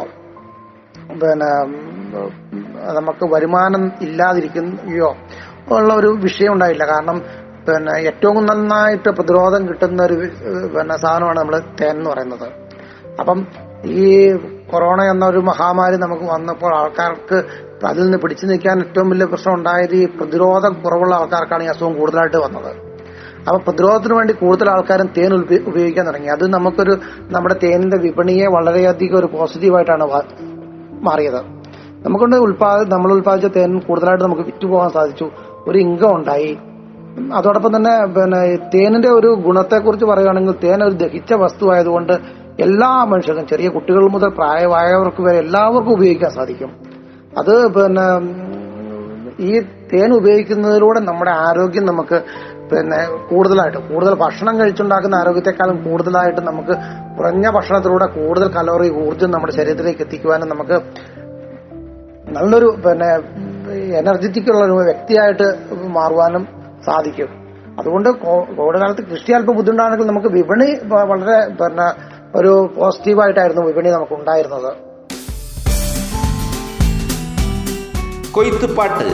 പിന്നെ 1.22 1.50
നമുക്ക് 2.98 3.26
വരുമാനം 3.34 3.92
ഇല്ലാതിരിക്കുകയോ 4.02 5.16
ഉള്ള 5.76 5.94
ഒരു 5.94 6.08
വിഷയം 6.08 6.54
ഉണ്ടായില്ല. 6.54 6.86
കാരണം 6.86 7.18
പിന്നെ 7.68 7.94
ഏറ്റവും 8.10 8.46
നന്നായിട്ട് 8.46 9.10
പ്രതിരോധം 9.10 9.68
കിട്ടുന്ന 9.70 10.04
ഒരു 10.04 10.16
പിന്നെ 10.76 10.98
സാധനമാണ് 10.98 11.40
നമ്മൾ 11.40 11.60
തേൻ 11.82 11.96
എന്ന് 11.98 12.10
പറയുന്നത്. 12.10 12.48
അപ്പം 13.20 13.48
ഈ 13.86 14.32
കൊറോണ 14.72 15.02
എന്നൊരു 15.02 15.40
മഹാമാരി 15.40 15.98
നമുക്ക് 15.98 16.24
വന്നപ്പോൾ 16.24 16.76
ആൾക്കാർക്ക് 16.76 17.44
അതിൽ 17.86 18.04
നിന്ന് 18.04 18.18
പിടിച്ചു 18.18 18.46
നിൽക്കാൻ 18.46 18.80
ഏറ്റവും 18.80 19.10
വലിയ 19.10 19.26
പ്രശ്നം 19.26 19.54
ഉണ്ടായത് 19.54 19.96
ഈ 19.96 20.06
പ്രതിരോധം 20.06 20.74
കുറവുള്ള 20.74 21.16
ആൾക്കാർക്കാണ് 21.16 21.64
ഈ 21.64 21.68
അസുഖം 21.68 22.00
കൂടുതലായിട്ട് 22.00 22.38
വന്നത്. 22.38 22.72
അപ്പൊ 23.48 23.58
പ്രതിരോധത്തിന് 23.58 24.14
വേണ്ടി 24.14 24.34
കൂടുതൽ 24.34 24.70
ആൾക്കാരും 24.70 25.10
തേൻ 25.18 25.34
ഉപയോഗിക്കാൻ 25.68 26.06
തുടങ്ങി. 26.08 26.28
അത് 26.28 26.48
നമുക്കൊരു 26.48 26.98
നമ്മുടെ 27.22 27.56
തേനിന്റെ 27.64 27.98
വിപണിയെ 27.98 28.48
വളരെയധികം 28.48 29.20
ഒരു 29.20 29.26
പോസിറ്റീവായിട്ടാണ് 29.26 30.06
മാറിയത്. 31.02 31.42
നമുക്കൊണ്ട് 32.06 32.36
ഉൽപാദ 32.36 32.94
നമ്മൾ 32.94 33.12
ഉൽപാദിച്ച 33.12 33.58
തേൻ 33.58 33.80
കൂടുതലായിട്ട് 33.80 34.24
നമുക്ക് 34.24 34.42
വിറ്റുപോകാൻ 34.42 34.90
സാധിച്ചു. 34.90 35.30
ഒരു 35.68 35.78
ഇൻകം 35.78 36.16
ഉണ്ടായി. 36.16 36.58
അതോടൊപ്പം 37.34 37.76
തന്നെ 37.76 38.06
പിന്നെ 38.06 38.56
തേനിന്റെ 38.56 39.10
ഒരു 39.10 39.28
ഗുണത്തെക്കുറിച്ച് 39.28 40.06
പറയുകയാണെങ്കിൽ 40.06 40.56
തേൻ 40.64 40.84
ഒരു 40.84 40.94
ദഹിച്ച 40.94 41.34
വസ്തുവായതുകൊണ്ട് 41.34 42.47
എല്ലാ 42.60 43.04
മനുഷ്യർക്കും 43.04 43.48
ചെറിയ 43.48 43.68
കുട്ടികൾ 43.70 44.04
മുതൽ 44.08 44.28
പ്രായമായവർക്ക് 44.28 45.22
വരെ 45.22 45.38
എല്ലാവർക്കും 45.38 45.92
ഉപയോഗിക്കാൻ 45.92 46.32
സാധിക്കും. 46.32 46.72
അത് 47.38 47.54
പിന്നെ 47.76 48.06
ഈ 49.40 49.52
തേൻ 49.92 50.14
ഉപയോഗിക്കുന്നതിലൂടെ 50.14 51.00
നമ്മുടെ 51.00 51.32
ആരോഗ്യം 51.32 51.86
നമുക്ക് 51.86 52.18
പിന്നെ 52.72 53.00
കൂടുതലായിട്ട് 53.30 53.78
കൂടുതൽ 53.78 54.14
ഭക്ഷണം 54.14 54.60
കഴിച്ചുണ്ടാക്കുന്ന 54.60 55.16
ആരോഗ്യത്തെക്കാളും 55.16 55.78
കൂടുതലായിട്ട് 55.84 56.42
നമുക്ക് 56.42 56.74
കുറഞ്ഞ 57.18 57.50
ഭക്ഷണത്തിലൂടെ 57.50 58.06
കൂടുതൽ 58.06 58.48
കലോറി 58.48 58.90
ഊർജം 59.06 59.32
നമ്മുടെ 59.32 59.54
ശരീരത്തിലേക്ക് 59.54 60.02
എത്തിക്കുവാനും 60.02 60.50
നമുക്ക് 60.50 60.78
നല്ലൊരു 62.38 62.78
പിന്നെ 62.86 63.10
എനർജറ്റിക് 64.02 64.50
ഉള്ള 64.52 64.64
ഒരു 64.66 64.72
വ്യക്തിയായിട്ട് 64.72 65.48
മാറുവാനും 65.88 66.48
സാധിക്കും. 66.86 67.30
അതുകൊണ്ട് 67.80 68.10
കോവിഡ് 68.58 68.80
കാലത്ത് 68.80 69.04
കൃഷി 69.12 69.32
അല്പം 69.32 69.56
ബുദ്ധിമുട്ടാണെങ്കിൽ 69.56 70.08
നമുക്ക് 70.08 70.28
വിപണി 70.28 70.70
വളരെ 71.12 71.38
പിന്നെ 71.50 72.17
ഒരു 72.36 72.74
പോസിറ്റീവായിട്ടായിരുന്നു 72.78 73.62
വിപണി 73.62 73.90
നമുക്ക് 73.90 74.14
ഉണ്ടായിരുന്നത് 74.14 74.88
കൊയ്ത്തുപാട്ട് 78.32 79.08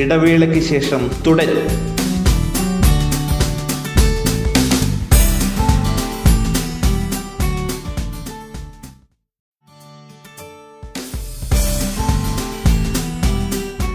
ഇടവേളയ്ക്ക് 0.00 0.60
ശേഷം 0.60 1.10
തുടരും 1.26 1.68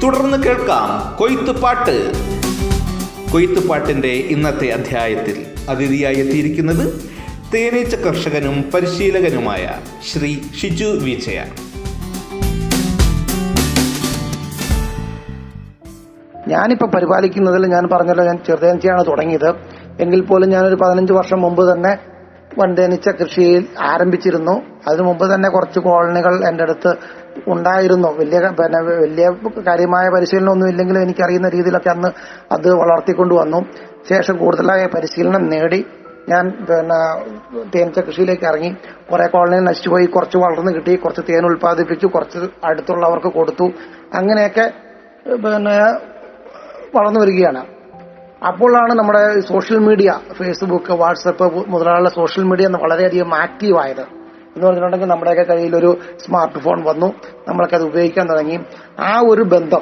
തുടർന്ന് 0.03 0.43
കേൾക്കാം 0.43 1.17
കൊയ്ത്തുപാട്ട്. 1.17 2.13
കൊയ്ത്തുപാട്ടിന്റെ 3.31 4.07
ഇന്നത്തെ 4.07 4.67
അധ്യായത്തിൽ 4.67 5.45
അതിഥിയായി 5.69 6.15
എത്തിയിരിക്കുന്നത് 6.15 7.12
തേനീച്ച 7.53 7.95
കർഷകനും 7.95 8.55
പരിശീലകനുമായ 8.73 9.63
ശ്രീ 10.09 10.29
ഷിജു 10.59 10.87
വിജയ 11.05 11.39
ഞാനിപ്പോ 16.47 16.87
പരിപാലിക്കുന്നതിൽ 16.95 17.65
ഞാൻ 17.65 17.83
പറഞ്ഞല്ലോ 17.93 18.23
ഞാൻ 18.25 18.37
ചെറുതേനീച്ചയാണ് 18.47 19.05
തുടങ്ങിയത്. 19.05 19.49
എങ്കിൽ 19.99 20.21
പോലും 20.21 20.49
ഞാനൊരു 20.49 20.75
പതിനഞ്ച് 20.75 21.13
വർഷം 21.13 21.41
മുമ്പ് 21.41 21.63
തന്നെ 21.71 21.93
വൻതേനീച്ച 22.59 23.09
കൃഷിയിൽ 23.09 23.67
ആരംഭിച്ചിരുന്നു. 23.81 24.55
അതിനു 24.87 25.03
മുമ്പ് 25.03 25.25
തന്നെ 25.33 25.49
കുറച്ച് 25.49 25.79
കോളനികൾ 25.79 26.49
എന്റെ 26.49 26.63
അടുത്ത് 26.63 26.93
ഉണ്ടായിരുന്നു. 27.47 28.07
വലിയ 28.07 28.39
പിന്നെ 28.59 28.81
വലിയ 28.81 29.27
കാര്യമായ 29.67 30.09
പരിശീലനമൊന്നും 30.09 30.69
ഇല്ലെങ്കിലും 30.69 31.01
എനിക്കറിയുന്ന 31.01 31.49
രീതിയിലൊക്കെ 31.49 31.89
അന്ന് 31.89 32.11
അത് 32.51 32.69
വളർത്തിക്കൊണ്ടു 32.83 33.35
വന്നു 33.35 33.61
ശേഷം 34.09 34.37
കൂടുതലായ 34.37 34.85
പരിശീലനം 34.95 35.45
നേടി. 35.49 35.85
ഞാൻ 36.29 36.49
പിന്നെ 36.49 36.99
തേനീച്ച 37.75 37.99
കൃഷിയിലേക്ക് 37.99 38.43
ഇറങ്ങി. 38.43 38.75
കുറെ 39.11 39.27
കോളനി 39.27 39.59
നശിച്ചുപോയി. 39.59 40.05
കുറച്ച് 40.05 40.37
വളർന്ന് 40.37 40.71
കിട്ടി. 40.71 40.95
കുറച്ച് 40.95 41.21
തേൻ 41.29 41.45
ഉൽപ്പാദിപ്പിച്ചു. 41.45 42.07
കുറച്ച് 42.07 42.39
അടുത്തുള്ളവർക്ക് 42.63 43.27
കൊടുത്തു. 43.27 43.71
അങ്ങനെയൊക്കെ 44.13 44.71
പിന്നെ 45.35 45.81
വളർന്നു 46.95 47.19
വരികയാണ്. 47.19 47.65
അപ്പോഴാണ് 48.47 48.93
നമ്മുടെ 48.93 49.39
സോഷ്യൽ 49.39 49.79
മീഡിയ 49.79 50.19
ഫേസ്ബുക്ക് 50.31 50.91
വാട്സപ്പ് 50.91 51.69
മുതലായുള്ള 51.69 52.09
സോഷ്യൽ 52.09 52.43
മീഡിയ 52.43 52.67
വളരെയധികം 52.67 53.35
ആക്റ്റീവ് 53.35 53.79
ആയത് 53.79 54.01
എന്ന് 54.01 54.65
പറഞ്ഞിട്ടുണ്ടെങ്കിൽ 54.65 55.07
നമ്മുടെയൊക്കെ 55.07 55.43
കയ്യിൽ 55.43 55.75
ഒരു 55.75 55.97
സ്മാർട്ട് 56.25 56.59
ഫോൺ 56.59 56.83
വന്നു. 56.83 57.13
നമ്മളൊക്കെ 57.47 57.75
അത് 57.75 57.83
ഉപയോഗിക്കാൻ 57.83 58.29
തുടങ്ങി. 58.29 58.59
ആ 58.99 59.21
ഒരു 59.27 59.41
ബന്ധം 59.41 59.81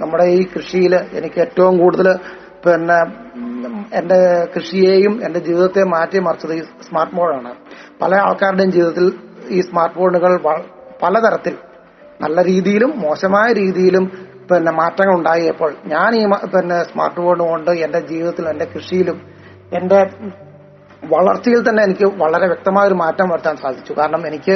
നമ്മുടെ 0.00 0.24
ഈ 0.24 0.46
കൃഷിയിൽ 0.56 0.94
എനിക്ക് 0.96 1.40
ഏറ്റവും 1.40 1.78
കൂടുതൽ 1.78 2.16
പിന്നെ 2.64 3.04
എന്റെ 3.92 4.46
കൃഷിയെയും 4.56 5.24
എന്റെ 5.24 5.40
ജീവിതത്തെ 5.40 5.84
മാറ്റി 5.84 6.18
മറിച്ചത് 6.18 6.52
ഈ 6.52 6.62
സ്മാർട്ട് 6.82 7.16
ഫോണാണ് 7.16 7.54
പല 8.02 8.14
ആൾക്കാരുടെയും 8.14 8.70
ജീവിതത്തിൽ 8.70 9.12
ഈ 9.48 9.60
സ്മാർട്ട് 9.60 9.94
ഫോണുകൾ 9.94 10.36
പലതരത്തിൽ 11.02 11.56
നല്ല 12.20 12.42
രീതിയിലും 12.42 12.90
മോശമായ 12.96 13.52
രീതിയിലും 13.52 14.04
പിന്നെ 14.50 14.72
മാറ്റങ്ങൾ 14.72 15.14
ഉണ്ടായപ്പോൾ 15.14 15.76
ഞാൻ 15.86 16.14
ഈ 16.14 16.26
പിന്നെ 16.26 16.82
സ്മാർട്ട് 16.82 17.16
ഫോൺ 17.16 17.38
കൊണ്ട് 17.38 17.70
എന്റെ 17.70 18.00
ജീവിതത്തിലും 18.00 18.50
എന്റെ 18.50 18.64
കൃഷിയിലും 18.64 19.20
എന്റെ 19.72 20.06
വളർച്ചയിൽ 21.04 21.68
തന്നെ 21.68 21.82
എനിക്ക് 21.82 22.04
വളരെ 22.04 22.46
വ്യക്തമായ 22.46 22.86
ഒരു 22.86 22.94
മാറ്റം 22.94 23.28
വരുത്താൻ 23.28 23.56
സാധിച്ചു. 23.56 23.92
കാരണം 23.92 24.26
എനിക്ക് 24.26 24.54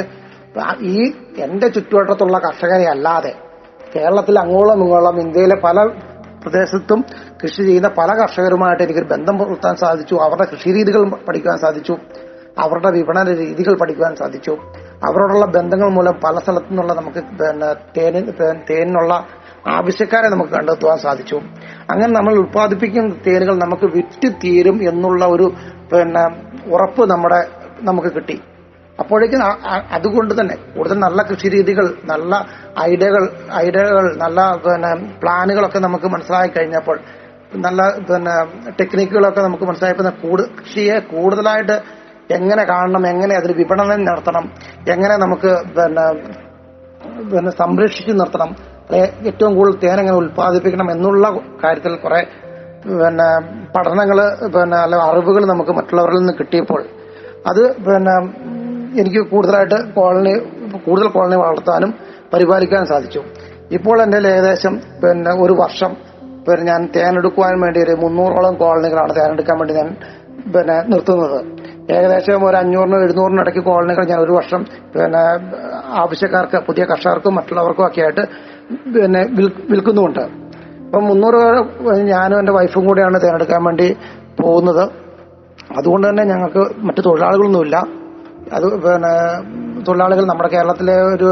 ഈ 0.81 1.13
എന്റെ 1.37 1.67
ചുറ്റുവട്ടത്തുള്ള 1.67 2.37
കർഷകരെ 2.37 2.87
അല്ലാതെ 2.89 3.33
കേരളത്തിൽ 3.95 4.39
അങ്ങോളം 4.39 4.83
ഇങ്ങോളം 4.83 5.19
ഇന്ത്യയിലെ 5.19 5.55
പല 5.55 5.79
പ്രദേശത്തും 6.41 7.05
കൃഷി 7.43 7.61
ചെയ്യുന്ന 7.63 7.87
പല 7.87 8.21
കർഷകരുമായിട്ട് 8.21 8.83
എനിക്കൊരു 8.83 9.07
ബന്ധം 9.07 9.37
പുലർത്താൻ 9.37 9.75
സാധിച്ചു. 9.75 10.15
അവരുടെ 10.15 10.47
കൃഷി 10.51 10.69
രീതികൾ 10.71 11.09
പഠിക്കാൻ 11.09 11.57
സാധിച്ചു. 11.57 11.97
അവരുടെ 12.59 12.91
വിപണന 12.91 13.33
രീതികൾ 13.33 13.77
പഠിക്കുവാൻ 13.77 14.15
സാധിച്ചു. 14.15 14.51
അവരോടുള്ള 15.07 15.45
ബന്ധങ്ങൾ 15.45 15.89
മൂലം 15.89 16.13
പല 16.23 16.37
സ്ഥലത്തു 16.39 16.65
നിന്നുള്ള 16.65 16.93
നമുക്ക് 16.93 17.17
പിന്നെ 17.17 17.73
തേനി 17.73 18.31
തേനിനുള്ള 18.69 19.25
ആവശ്യക്കാരെ 19.67 20.29
നമുക്ക് 20.29 20.51
കണ്ടെത്തുവാൻ 20.51 20.97
സാധിച്ചു. 20.97 21.35
അങ്ങനെ 21.89 22.07
നമ്മൾ 22.07 22.35
ഉത്പാദിപ്പിക്കുന്ന 22.35 23.15
തേനുകൾ 23.27 23.55
നമുക്ക് 23.55 23.85
വിറ്റ് 23.85 24.33
തീരും 24.43 24.89
എന്നുള്ള 24.89 25.25
ഒരു 25.25 25.51
പിന്നെ 25.93 26.23
ഉറപ്പ് 26.69 27.09
നമ്മുടെ 27.09 27.47
നമുക്ക് 27.81 28.07
കിട്ടി. 28.07 28.41
അപ്പോഴേക്കും 28.99 29.41
അതുകൊണ്ട് 29.91 30.41
തന്നെ 30.41 30.55
കൂടുതൽ 30.75 30.97
നല്ല 30.99 31.21
കൃഷി 31.23 31.47
രീതികൾ 31.49 31.85
നല്ല 32.05 32.47
ഐഡിയകൾ 32.79 33.23
ഐഡിയകൾ 33.55 34.15
നല്ല 34.17 34.39
പിന്നെ 34.55 34.91
പ്ലാനുകളൊക്കെ 35.21 35.79
നമുക്ക് 35.79 36.05
മനസ്സിലായി 36.05 36.51
കഴിഞ്ഞപ്പോൾ 36.57 36.99
നല്ല 37.55 37.81
പിന്നെ 37.99 38.35
ടെക്നിക്കുകളൊക്കെ 38.79 39.41
നമുക്ക് 39.41 39.63
മനസ്സിലായപ്പോൾ 39.63 40.09
കൂടു 40.21 40.43
കൃഷിയെ 40.59 40.99
കൂടുതലായിട്ട് 41.11 41.77
എങ്ങനെ 42.33 42.63
കാണണം 42.63 43.07
എങ്ങനെ 43.07 43.35
അതിന് 43.35 43.53
വിപണനം 43.53 44.03
നടത്തണം 44.05 44.45
എങ്ങനെ 44.89 45.17
നമുക്ക് 45.17 45.51
പിന്നെ 45.75 46.05
പിന്നെ 47.31 47.51
സംരക്ഷിച്ചു 47.51 48.11
നിർത്തണം 48.11 48.51
ഏറ്റവും 49.25 49.55
കൂടുതൽ 49.55 49.75
തേൻ 49.79 49.99
എങ്ങനെ 49.99 50.91
എന്നുള്ള 50.91 51.27
കാര്യത്തിൽ 51.63 51.95
കുറെ 51.95 52.21
പിന്നെ 52.83 53.27
പഠനങ്ങൾ 53.75 54.19
പിന്നെ 54.47 54.77
അല്ല 54.77 54.95
അറിവുകൾ 54.95 55.45
നമുക്ക് 55.45 55.71
മറ്റുള്ളവരിൽ 55.71 56.19
നിന്ന് 56.19 56.33
കിട്ടിയപ്പോൾ 56.33 56.81
അത് 57.45 57.61
പിന്നെ 57.77 58.15
എനിക്ക് 58.97 59.19
കൂടുതലായിട്ട് 59.19 59.93
കോളനി 59.93 60.39
കൂടുതൽ 60.77 61.07
കോളനി 61.07 61.35
വളർത്താനും 61.35 61.93
പരിപാലിക്കാനും 62.33 62.87
സാധിച്ചു. 62.87 63.23
ഇപ്പോൾ 63.71 64.01
എന്റെ 64.01 64.17
ഏകദേശം 64.17 64.75
പിന്നെ 64.75 65.31
ഒരു 65.31 65.53
വർഷം 65.53 65.93
പിന്നെ 66.49 66.63
ഞാൻ 66.63 66.89
തേനെടുക്കുവാൻ 66.95 67.61
വേണ്ടി 67.61 67.83
ഒരു 67.83 67.91
മുന്നൂറോളം 67.91 68.55
കോളനികളാണ് 68.55 69.15
തേനെടുക്കാൻ 69.15 69.57
വേണ്ടി 69.57 69.73
ഞാൻ 69.73 69.95
പിന്നെ 70.55 70.81
നിർത്തുന്നത്. 70.81 71.45
ഏകദേശം 71.91 72.45
ഒരു 72.45 72.57
അഞ്ഞൂറിനും 72.57 73.03
എഴുന്നൂറിനും 73.03 73.41
ഇടയ്ക്ക് 73.41 73.59
കോളനികൾ 73.59 74.05
ഞാൻ 74.05 74.19
ഒരു 74.19 74.31
വർഷം 74.31 74.63
പിന്നെ 74.63 75.19
ആവശ്യക്കാർക്ക് 75.85 76.57
പുതിയ 76.57 76.85
കർഷകർക്കും 76.85 77.35
മറ്റുള്ളവർക്കും 77.35 77.85
ഒക്കെ 77.85 78.01
ആയിട്ട് 78.01 78.21
പിന്നെ 78.93 79.23
വിൽ- 79.23 79.61
വിൽക്കുന്നുമുണ്ട്. 79.69 80.19
അപ്പം 80.19 81.03
മുന്നൂറ് 81.03 81.65
ഞാനും 81.97 82.39
എന്റെ 82.39 82.51
വൈഫും 82.51 82.85
കൂടെയാണ് 82.85 83.19
തിരഞ്ഞെടുക്കാൻ 83.21 83.63
വേണ്ടി 83.63 83.97
പോകുന്നത്. 84.43 84.89
അതുകൊണ്ട് 85.77 86.09
തന്നെ 86.09 86.23
ഞങ്ങൾക്ക് 86.23 86.71
മറ്റു 86.77 87.01
തൊഴിലാളികളൊന്നുമില്ല. 87.01 87.98
അത് 88.53 88.65
പിന്നെ 88.83 89.13
തൊഴിലാളികൾ 89.87 90.23
നമ്മുടെ 90.25 90.49
കേരളത്തിലെ 90.49 90.95
ഒരു 91.13 91.29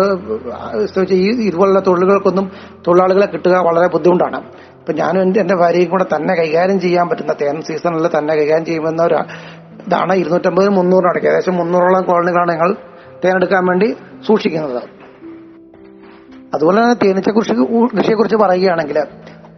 ഈ 1.13 1.47
ഇതുപോലുള്ള 1.47 1.79
തൊഴിലുകൾക്കൊന്നും 1.79 2.51
തൊഴിലാളികളെ 2.87 3.25
കിട്ടുക 3.25 3.55
വളരെ 3.67 3.87
ബുദ്ധിമുട്ടാണ്. 3.87 4.39
ഇപ്പൊ 4.79 4.93
ഞാനും 4.93 5.21
എന്റെ 5.21 5.39
എന്റെ 5.39 5.55
ഭാര്യയും 5.55 5.89
കൂടെ 5.89 6.05
തന്നെ 6.15 6.33
കൈകാര്യം 6.35 6.79
ചെയ്യാൻ 6.79 7.09
പറ്റുന്ന 7.09 7.33
തേൻ 7.41 7.61
സീസണിൽ 7.61 8.07
തന്നെ 8.17 8.35
കൈകാര്യം 8.35 8.65
ചെയ്യുമെന്ന 8.65 9.01
ഒരു 9.03 9.17
ഇതാണ് 9.87 10.13
ഇരുന്നൂറ്റമ്പത് 10.13 10.69
മുന്നൂറിനടക്ക് 10.69 11.27
ഏകദേശം 11.27 11.55
മുന്നൂറോളം 11.55 12.03
കോളനികളാണ് 12.03 12.51
ഞങ്ങൾ 12.51 12.71
തേനെടുക്കാൻ 13.23 13.65
വേണ്ടി 13.65 13.87
സൂക്ഷിക്കുന്നത്. 14.27 14.81
അതുപോലെ 16.53 16.77
തന്നെ 16.81 16.97
തേനീച്ച 17.03 17.29
കൃഷി 17.29 17.53
കൃഷിയെക്കുറിച്ച് 17.97 18.37
പറയുകയാണെങ്കിൽ 18.43 18.97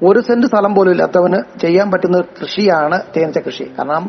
ഒരു 0.07 0.19
സെന്റ് 0.19 0.47
സ്ഥലം 0.47 0.75
പോലും 0.75 0.91
ഇല്ലാത്തവന് 0.91 1.59
ചെയ്യാൻ 1.61 1.87
പറ്റുന്ന 1.91 2.17
കൃഷിയാണ് 2.41 2.97
തേനീച്ച 3.17 3.39
കൃഷി. 3.47 3.63
കാരണം 3.63 4.05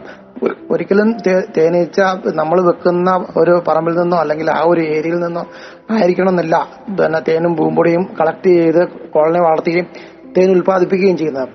ഒരിക്കലും 0.73 1.09
തേനീച്ച 1.57 2.01
നമ്മൾ 2.41 2.59
വെക്കുന്ന 2.69 3.11
ഒരു 3.37 3.55
പറമ്പിൽ 3.69 3.95
നിന്നോ 4.01 4.19
അല്ലെങ്കിൽ 4.23 4.51
ആ 4.51 4.61
ഒരു 4.73 4.83
ഏരിയയിൽ 4.95 5.19
നിന്നോ 5.25 5.43
ആയിരിക്കണം 5.97 6.33
എന്നില്ല 6.33 6.57
പിന്നെ 6.99 7.21
തേനും 7.29 7.57
പൂമ്പൊടിയും 7.57 8.05
കളക്ട് 8.21 8.51
ചെയ്ത് 8.59 8.83
കോളനി 9.15 9.41
വളർത്തുകയും 9.47 9.87
തേൻ 10.37 10.51
ഉൽപ്പാദിപ്പിക്കുകയും 10.57 11.17
ചെയ്യുന്നത്. 11.17 11.49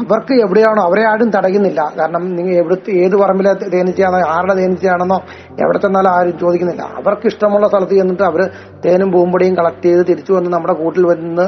അവർക്ക് 0.00 0.34
എവിടെയാണോ 0.44 0.82
അവരെ 0.88 1.02
ആരും 1.08 1.30
തടയുന്നില്ല. 1.30 1.80
കാരണം 1.98 2.22
നിങ്ങൾ 2.36 2.52
എവിടുത്തെ 2.62 2.92
ഏത് 3.04 3.16
പറമ്പിലെ 3.22 3.52
തേനീച്ചയാണോ 3.74 4.20
ആരുടെ 4.34 4.54
തേനീച്ചയാണെന്നോ 4.60 5.18
എവിടെ 5.62 5.78
ചെന്നാലും 5.78 6.10
ആരും 6.16 6.38
ചോദിക്കുന്നില്ല. 6.38 6.84
അവർക്ക് 7.00 7.26
ഇഷ്ടമുള്ള 7.32 7.68
സ്ഥലത്ത് 7.68 7.96
ചെന്നിട്ട് 8.00 8.24
അവർ 8.30 8.42
തേനും 8.86 9.10
പൂമ്പൊടിയും 9.12 9.56
കളക്ട് 9.60 9.84
ചെയ്ത് 9.88 10.02
തിരിച്ചു 10.10 10.32
വന്ന് 10.32 10.50
നമ്മുടെ 10.56 10.74
കൂട്ടിൽ 10.82 11.06
വന്ന് 11.12 11.46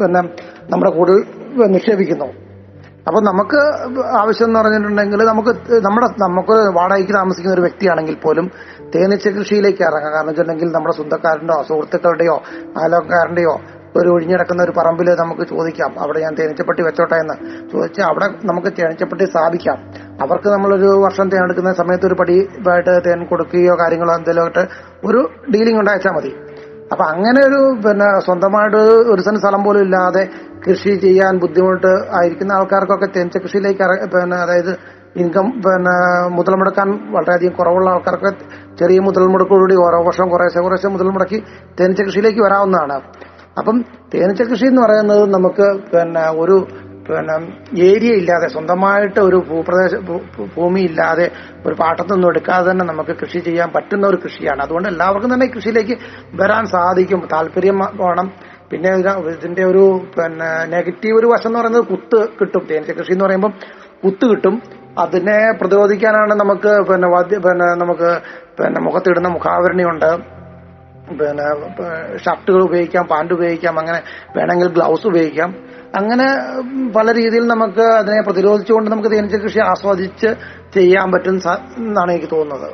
പിന്നെ 0.00 0.22
നമ്മുടെ 0.72 0.92
കൂട്ടിൽ 0.98 1.16
നിക്ഷേപിക്കുന്നു. 1.76 2.28
അപ്പൊ 3.06 3.20
നമുക്ക് 3.20 3.58
ആവശ്യം 4.16 4.46
എന്ന് 4.46 4.60
പറഞ്ഞിട്ടുണ്ടെങ്കിൽ 4.60 5.24
നമുക്ക് 5.24 5.52
നമ്മുടെ 5.84 6.06
നമുക്ക് 6.18 6.56
വാടകയ്ക്ക് 6.78 7.12
താമസിക്കുന്ന 7.12 7.54
ഒരു 7.54 7.60
വ്യക്തിയാണെങ്കിൽ 7.60 8.16
പോലും 8.24 8.50
തേനീച്ച 8.94 9.28
കൃഷിയിലേക്ക് 9.28 9.82
ഇറങ്ങാം. 9.82 10.12
കാരണം 10.12 10.26
വെച്ചിട്ടുണ്ടെങ്കിൽ 10.26 10.72
നമ്മുടെ 10.72 10.94
സ്വന്തക്കാരന്റെയോ 10.94 11.62
സുഹൃത്തുക്കളുടെയോ 11.68 12.42
അയലോക്കാരന്റെയോ 12.76 13.60
ഒരു 13.96 14.08
ഒഴിഞ്ഞിടക്കുന്ന 14.08 14.62
ഒരു 14.62 14.72
പറമ്പിൽ 14.76 15.14
നമുക്ക് 15.14 15.40
ചോദിക്കാം 15.40 16.00
അവിടെ 16.00 16.18
ഞാൻ 16.20 16.34
തേനീച്ചപ്പെട്ടി 16.34 16.82
വെച്ചോട്ടെ 16.82 17.14
എന്ന്. 17.14 17.34
ചോദിച്ചാൽ 17.72 18.04
അവിടെ 18.04 18.26
നമുക്ക് 18.44 18.68
തേനീച്ചപ്പെട്ടി 18.78 19.24
സ്ഥാപിക്കാം. 19.24 19.78
അവർക്ക് 20.22 20.48
നമ്മളൊരു 20.48 20.90
വർഷം 21.04 21.28
തേൻ 21.28 21.42
എടുക്കുന്ന 21.42 21.72
സമയത്ത് 21.72 22.06
ഒരു 22.06 22.14
പടിയായിട്ട് 22.14 23.04
തേൻ 23.06 23.24
കൊടുക്കുകയോ 23.24 23.76
കാര്യങ്ങളോ 23.80 24.14
എന്തെങ്കിലും 24.14 24.42
ആയിട്ട് 24.42 24.68
ഒരു 25.06 25.30
ഡീലിംഗ് 25.54 25.80
ഉണ്ടായച്ചാൽ 25.80 26.10
മതി. 26.10 26.32
അപ്പൊ 26.92 27.04
അങ്ങനെ 27.04 27.40
ഒരു 27.46 27.88
പിന്നെ 27.88 28.24
സ്വന്തമായിട്ട് 28.24 28.76
ഒരു 29.12 29.20
സ്ഥലം 29.20 29.64
പോലും 29.64 29.80
ഇല്ലാതെ 29.80 30.28
കൃഷി 30.64 30.94
ചെയ്യാൻ 30.96 31.38
ബുദ്ധിമുട്ട് 31.38 31.92
ആയിരിക്കുന്ന 32.18 32.52
ആൾക്കാർക്കൊക്കെ 32.52 33.06
തേനീച്ച 33.06 33.38
കൃഷിയിലേക്ക് 33.38 34.06
പിന്നെ 34.14 34.36
അതായത് 34.36 34.72
ഇൻകം 35.16 35.46
പിന്നെ 35.64 35.94
മുതൽ 36.28 36.54
മുടക്കാൻ 36.54 36.88
വളരെയധികം 37.10 37.52
കുറവുള്ള 37.52 37.90
ആൾക്കാർക്ക് 37.90 38.30
ചെറിയ 38.78 39.00
മുതൽ 39.00 39.22
ഓരോ 39.86 40.04
വർഷം 40.06 40.28
കുറേശ്ശെ 40.28 40.60
കുറേശ്ശെ 40.60 40.88
മുതൽ 40.88 41.04
മുടക്കി 41.04 41.42
തേനീച്ച 41.80 42.02
കൃഷിയിലേക്ക് 42.02 42.40
വരാവുന്നതാണ്. 42.40 42.96
അപ്പം 43.58 43.84
തേനീച്ച 44.14 44.42
കൃഷി 44.42 44.66
എന്ന് 44.66 44.82
പറയുന്നത് 44.82 45.30
നമുക്ക് 45.30 45.78
പിന്നെ 45.92 46.24
ഒരു 46.42 46.66
പിന്നെ 47.08 47.34
ഏരിയ 47.82 48.12
ഇല്ലാതെ 48.12 48.48
സ്വന്തമായിട്ട് 48.48 49.20
ഒരു 49.20 49.36
ഭൂപ്രദേശ 49.36 49.94
ഭൂമി 50.54 50.80
ഇല്ലാതെ 50.80 51.30
ഒരു 51.66 51.74
പാട്ടത്തൊന്നും 51.74 52.28
എടുക്കാതെ 52.28 52.70
തന്നെ 52.70 52.84
നമുക്ക് 52.84 53.10
കൃഷി 53.10 53.38
ചെയ്യാൻ 53.38 53.68
പറ്റുന്ന 53.74 54.06
ഒരു 54.06 54.16
കൃഷിയാണ്. 54.24 54.62
അതുകൊണ്ട് 54.62 54.88
എല്ലാവർക്കും 54.88 55.34
തന്നെ 55.34 55.46
കൃഷിയിലേക്ക് 55.46 55.96
വരാൻ 56.34 56.66
സാധിക്കും. 56.66 57.28
താല്പര്യം 57.32 57.78
വേണം. 57.78 58.32
പിന്നെ 58.70 58.90
ഇതിന്റെ 59.34 59.64
ഒരു 59.64 59.84
പിന്നെ 60.16 60.48
നെഗറ്റീവ് 60.74 61.18
ഒരു 61.18 61.26
വശം 61.32 61.48
എന്ന് 61.48 61.58
പറയുന്നത് 61.58 61.84
കുത്ത് 61.92 62.18
കിട്ടും. 62.38 62.62
തേനീച്ച 62.70 62.92
കൃഷി 62.98 63.12
എന്ന് 63.12 63.24
പറയുമ്പോൾ 63.24 63.52
കുത്ത് 64.04 64.24
കിട്ടും. 64.30 64.54
അതിനെ 64.98 65.36
പ്രതിരോധിക്കാനാണ് 65.60 66.34
നമുക്ക് 66.42 66.72
പിന്നെ 66.88 67.08
വാദ്യ 67.14 67.38
പിന്നെ 67.46 67.66
നമുക്ക് 67.82 68.10
പിന്നെ 68.58 68.80
മുഖത്തിടുന്ന 68.80 69.28
മുഖാവരണിയുണ്ട്. 69.28 70.10
പിന്നെ 71.18 71.46
ഷർട്ടുകൾ 72.24 72.60
ഉപയോഗിക്കാം 72.68 73.04
പാന്റ് 73.10 73.34
ഉപയോഗിക്കാം 73.34 73.74
അങ്ങനെ 73.82 74.00
വേണമെങ്കിൽ 74.36 74.68
ഗ്ലൗസ് 74.76 75.06
ഉപയോഗിക്കാം. 75.10 75.50
അങ്ങനെ 75.98 76.26
പല 76.96 77.12
രീതിയിൽ 77.18 77.44
നമുക്ക് 77.46 77.84
അതിനെ 78.00 78.20
പ്രതിരോധിച്ചുകൊണ്ട് 78.22 78.88
നമുക്ക് 78.90 79.10
തേനീച്ച 79.12 79.38
കൃഷി 79.44 79.60
ആസ്വദിച്ച് 79.70 80.30
ചെയ്യാൻ 80.76 81.12
പറ്റും 81.12 81.36
എന്നാണ് 81.78 82.10
എനിക്ക് 82.12 82.30
തോന്നുന്നത്. 82.36 82.68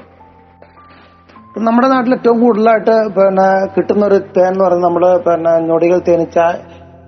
നമ്മുടെ 1.55 1.89
നാട്ടിൽ 1.93 2.13
ഏറ്റവും 2.17 2.39
കൂടുതലായിട്ട് 2.43 2.95
പിന്നെ 3.17 3.47
കിട്ടുന്ന 3.73 4.03
ഒരു 4.11 4.19
തേൻ 4.37 4.49
എന്ന് 4.53 4.63
പറയുന്നത് 4.65 4.87
നമ്മൾ 4.89 5.05
പിന്നെ 5.27 5.53
ഞൊടികൾ 5.69 5.99
തേനിച്ച 6.07 6.39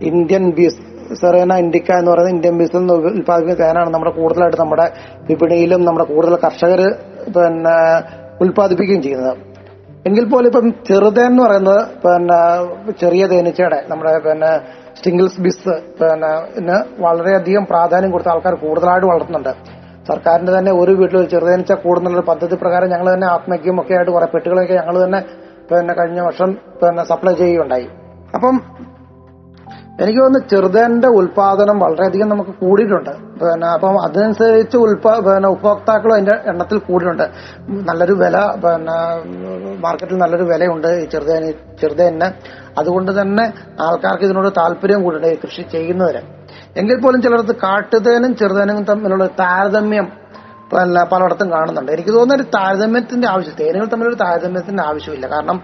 ഇന്ത്യൻ 0.08 0.44
ബീസ് 0.56 0.80
സെറേന 1.20 1.54
ഇൻഡിക്ക 1.62 1.90
എന്ന് 2.00 2.10
പറയുന്ന 2.12 2.32
ഇന്ത്യൻ 2.36 2.54
ബീസിൽ 2.60 2.78
നിന്ന് 2.78 2.94
ഉൽപ്പാദിപ്പിക്കുന്ന 3.10 3.62
തേനാണ് 3.62 3.90
നമ്മുടെ 3.94 4.12
കൂടുതലായിട്ട് 4.18 4.58
നമ്മുടെ 4.62 4.86
വിപണിയിലും 5.28 5.80
നമ്മുടെ 5.88 6.06
കൂടുതൽ 6.12 6.34
കർഷകർ 6.44 6.80
പിന്നെ 7.36 7.76
ഉൽപ്പാദിപ്പിക്കുകയും 8.44 9.02
ചെയ്യുന്നത്. 9.06 9.34
എങ്കിൽ 10.08 10.24
പോലും 10.32 10.48
ഇപ്പം 10.50 10.66
ചെറുതേൻ 10.88 11.30
എന്ന് 11.32 11.42
പറയുന്നത് 11.46 11.82
പിന്നെ 12.04 12.40
ചെറിയ 13.02 13.26
തേനീച്ചയുടെ 13.32 13.78
നമ്മുടെ 13.92 14.12
പിന്നെ 14.26 14.50
സ്റ്റിംഗിൾസ് 14.98 15.40
ബിസ് 15.46 15.74
പിന്നെ 16.00 16.76
വളരെയധികം 17.06 17.64
പ്രാധാന്യം 17.72 18.12
കൊടുത്ത 18.16 18.30
ആൾക്കാർ 18.34 18.56
കൂടുതലായിട്ട് 18.66 19.08
വളർത്തുന്നുണ്ട്. 19.12 19.54
സർക്കാരിന്റെ 20.08 20.58
തന്നെ 20.58 20.72
ഒരു 20.72 20.92
വീട്ടിൽ 20.92 21.18
ഒരു 21.18 21.26
ചെറുതേനച്ച 21.26 21.72
കൂടുന്നുള്ള 21.72 22.20
പദ്ധതി 22.20 22.54
പ്രകാരം 22.54 22.88
ഞങ്ങൾ 22.88 23.14
തന്നെ 23.14 23.26
ആത്മയ്ക്കും 23.26 23.80
ഒക്കെ 23.80 23.94
ആയിട്ട് 23.94 24.10
കുറെ 24.10 24.26
പെട്ടുകളൊക്കെ 24.26 24.74
ഞങ്ങൾ 24.74 25.04
തന്നെ 25.04 25.20
പിന്നെ 25.70 25.94
കഴിഞ്ഞ 25.94 26.20
വർഷം 26.20 26.52
പിന്നെ 26.52 27.04
സപ്ലൈ 27.04 27.34
ചെയ്യുകയുണ്ടായി. 27.34 27.88
അപ്പം 28.34 28.60
എനിക്ക് 30.00 30.20
തോന്നുന്നു 30.20 30.48
ചെറുതേന്റെ 30.48 31.08
ഉൽപാദനം 31.08 31.78
വളരെയധികം 31.78 32.28
നമുക്ക് 32.28 32.50
കൂടിയിട്ടുണ്ട്. 32.50 33.10
പിന്നെ 33.40 33.66
അപ്പം 33.66 33.96
അതനുസരിച്ച് 34.04 34.76
ഉൽപാ 34.76 35.18
പിന്നെ 35.18 35.48
ഉപഭോക്താക്കളും 35.48 36.14
അതിന്റെ 36.14 36.36
എണ്ണത്തിൽ 36.46 36.78
കൂടിയിട്ടുണ്ട്. 36.78 37.26
നല്ലൊരു 37.70 38.12
വില 38.12 38.36
പിന്നെ 38.64 38.96
മാർക്കറ്റിൽ 39.80 40.18
നല്ലൊരു 40.18 40.42
വിലയുണ്ട് 40.42 40.88
ഈ 40.88 41.04
ചെറുതേന് 41.04 41.52
ചെറുതേന്. 41.80 42.28
അതുകൊണ്ട് 42.78 43.20
തന്നെ 43.20 43.44
ആൾക്കാർക്ക് 43.80 44.24
ഇതിനോട് 44.24 44.48
താല്പര്യം 44.48 45.02
കൂടിയുണ്ട് 45.02 45.40
കൃഷി 45.42 45.62
ചെയ്യുന്നവര്. 45.62 46.22
എങ്കിൽ 46.76 46.96
പോലും 47.02 47.20
ചിലടത്ത് 47.24 47.54
കാട്ടുതേനും 47.64 48.32
ചെറുതേനും 48.40 48.84
തമ്മിലുള്ള 48.90 49.26
താരതമ്യം 49.40 50.06
പല 50.72 51.02
പലയിടത്തും 51.12 51.48
കാണുന്നുണ്ട്. 51.54 51.90
എനിക്ക് 51.96 52.12
തോന്നുന്ന 52.16 52.38
ഒരു 52.38 52.46
താരതമ്യത്തിന്റെ 52.54 53.26
ആവശ്യം 53.32 53.56
തേനുകൾ 53.60 53.86
തമ്മിലൊരു 53.92 54.18
താരതമ്യത്തിന്റെ 54.22 54.82
ആവശ്യമില്ല. 54.90 55.26
കാരണം 55.34 55.58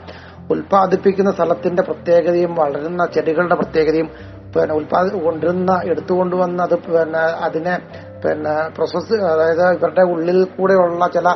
ഉൽപ്പാദിപ്പിക്കുന്ന 0.50 1.30
സ്ഥലത്തിന്റെ 1.30 1.82
പ്രത്യേകതയും 1.82 2.52
വളരുന്ന 2.54 3.02
ചെടികളുടെ 3.14 3.54
പ്രത്യേകതയും 3.54 4.08
പിന്നെ 4.54 4.72
ഉൽപാദി 4.74 5.10
കൊണ്ടിരുന്ന 5.24 5.72
എടുത്തുകൊണ്ടുവന്ന 5.90 6.62
അത് 6.62 6.76
പിന്നെ 6.86 7.24
അതിനെ 7.46 7.74
പിന്നെ 8.22 8.54
പ്രോസസ് 8.76 9.16
അതായത് 9.32 9.64
ഇവരുടെ 9.76 10.04
ഉള്ളിൽ 10.14 10.38
കൂടെയുള്ള 10.56 11.06
ചില 11.16 11.28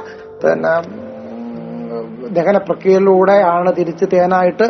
പിന്നെ 0.42 0.72
ദഹന 2.28 2.58
പ്രക്രിയയിലൂടെയാണ് 2.68 3.70
തിരിച്ച് 3.76 4.06
തേനായിട്ട് 4.12 4.66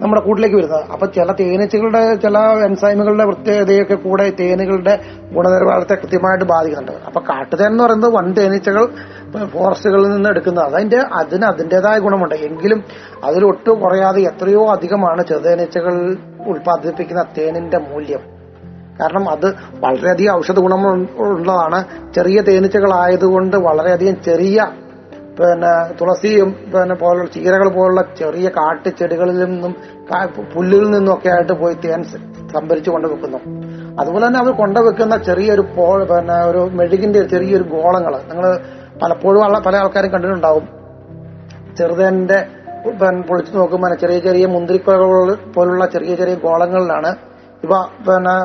നമ്മുടെ 0.00 0.22
കൂട്ടിലേക്ക് 0.22 0.56
വരുന്നത്. 0.56 0.84
അപ്പൊ 0.92 1.06
ചില 1.06 1.32
തേനീച്ചകളുടെ 1.32 2.14
ചില 2.14 2.38
എൻസൈമുകളുടെ 2.38 3.24
പ്രത്യേകതയൊക്കെ 3.24 3.94
കൂടെ 3.94 4.32
തേനുകളുടെ 4.40 4.98
ഗുണനിലവാരത്തെ 5.32 5.94
കൃത്യമായിട്ട് 5.94 6.44
ബാധിക്കുന്നുണ്ട്. 6.44 7.04
അപ്പൊ 7.06 7.20
കാട്ടുതേൻ 7.20 7.66
എന്ന് 7.66 7.84
പറയുന്നത് 7.84 8.14
വൻ 8.14 8.34
തേനീച്ചകൾ 8.34 8.88
ഫോറസ്റ്റുകളിൽ 9.46 10.08
നിന്ന് 10.08 10.28
എടുക്കുന്നത് 10.28 10.64
അതിന്റെ 10.64 10.96
അതിന് 10.96 11.44
അതിന്റേതായ 11.44 11.98
ഗുണമുണ്ട്. 11.98 12.34
എങ്കിലും 12.34 12.84
അതിലൊട്ടും 13.24 13.80
കുറയാതെ 13.80 14.22
എത്രയോ 14.22 14.68
അധികമാണ് 14.70 15.26
ചെറുതേനീച്ചകൾ 15.26 16.16
ഉൽപ്പാദിപ്പിക്കുന്ന 16.46 17.24
തേനിന്റെ 17.38 17.78
മൂല്യം. 17.78 18.20
കാരണം 19.00 19.30
അത് 19.30 19.54
വളരെയധികം 19.80 20.34
ഔഷധ 20.34 20.58
ഗുണം 20.58 21.08
ഉള്ളതാണ്. 21.18 21.84
ചെറിയ 22.14 22.40
തേനീച്ചകളായതുകൊണ്ട് 22.40 23.56
വളരെയധികം 23.56 24.22
ചെറിയ 24.22 24.66
പിന്നെ 25.40 25.94
തുളസിയും 25.94 26.50
പിന്നെ 26.72 26.94
പോലുള്ള 26.94 27.28
ചീരകൾ 27.28 27.68
പോലുള്ള 27.68 28.02
ചെറിയ 28.18 28.48
കാട്ടുചെടികളിൽ 28.48 29.44
നിന്നും 29.44 29.72
കാ- 30.10 30.28
പുല്ലിൽ 30.54 30.90
നിന്നും 30.90 31.14
ഒക്കെ 31.14 31.28
ആയിട്ട് 31.28 31.52
പോയി 31.52 31.74
തേൻ 31.74 32.02
സംഭരിച്ചു 32.04 32.52
സംഭരിച്ചു 32.52 32.90
കൊണ്ടുവെക്കുന്നു 32.90 33.38
അതുപോലെ 34.00 34.26
തന്നെ 34.26 34.40
അവർ 34.40 34.52
കൊണ്ടുവെക്കുന്ന 34.52 35.16
ചെറിയൊരു 35.16 35.60
പോ 35.76 35.98
പിന്നെ 36.04 36.44
ഒരു 36.44 36.70
മെഴുകിന്റെ 36.72 37.22
ചെറിയൊരു 37.24 37.62
ഗോളങ്ങൾ 37.64 38.20
നിങ്ങൾ 38.28 38.46
പലപ്പോഴും 39.02 39.62
പല 39.66 39.76
ആൾക്കാരും 39.76 40.12
കണ്ടിട്ടുണ്ടാവും. 40.12 40.68
ചെറുതേന്റെ 41.78 42.38
പൊളിച്ചു 43.28 43.58
നോക്കുമ്പോൾ 43.58 43.94
ചെറിയ 43.94 44.18
ചെറിയ 44.18 44.46
മുന്തിരിക്കുലകൾ 44.46 45.34
പോലുള്ള 45.56 45.86
ചെറിയ 45.86 46.14
ചെറിയ 46.14 46.34
ഗോളങ്ങളിലാണ് 46.34 47.10
ഇവ 47.62 47.72
പിന്നെ 48.08 48.36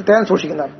തേൻ 0.00 0.24
സൂക്ഷിക്കുന്നത്. 0.24 0.70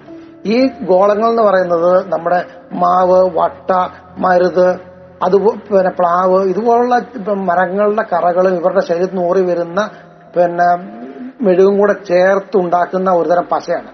ഈ 0.46 0.66
ഗോളങ്ങൾ 0.82 1.30
എന്ന് 1.30 1.42
പറയുന്നത് 1.42 2.12
നമ്മുടെ 2.12 2.44
മാവ് 2.72 3.30
വട്ട 3.34 3.70
മരുത് 4.18 4.95
അത് 5.24 5.36
പിന്നെ 5.68 5.92
പ്ലാവ് 5.98 6.38
ഇതുപോലുള്ള 6.52 6.94
മരങ്ങളുടെ 7.50 8.04
കറകളും 8.12 8.54
ഇവരുടെ 8.60 8.82
ശരീരത്തിൽ 8.88 9.20
ഊറി 9.28 9.42
വരുന്ന 9.50 9.80
പിന്നെ 10.34 10.68
മെഴുകും 11.46 11.74
കൂടെ 11.80 11.94
ചേർത്തുണ്ടാക്കുന്ന 12.10 13.10
ഒരുതരം 13.20 13.46
പശയാണ്. 13.52 13.90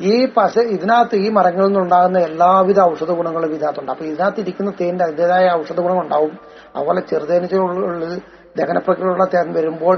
ഈ 0.00 0.14
പശ 0.36 0.54
ഇതിനകത്ത് 0.76 1.16
ഈ 1.24 1.28
മരങ്ങളിൽ 1.36 1.68
നിന്നുണ്ടാകുന്ന 1.70 2.18
എല്ലാവിധ 2.28 2.78
ഔഷധ 2.90 3.10
ഗുണങ്ങളും 3.18 3.50
ഇതിനകത്തുണ്ട്. 3.56 3.90
അപ്പൊ 3.94 4.04
ഇതിനകത്ത് 4.10 4.40
ഇരിക്കുന്ന 4.44 4.70
തേനിന്റെ 4.80 5.04
അതിന്റെതായ 5.08 5.44
ഔഷധ 5.60 5.78
ഗുണം 5.84 5.98
ഉണ്ടാവും 6.04 6.32
അതുപോലെ 6.76 7.02
ചെറുതേനീച്ചകളിൽ 7.10 8.14
ദഹന 8.58 8.78
പ്രക്രിയയുള്ള 8.86 9.26
തേൻ 9.34 9.46
വരുമ്പോൾ 9.58 9.96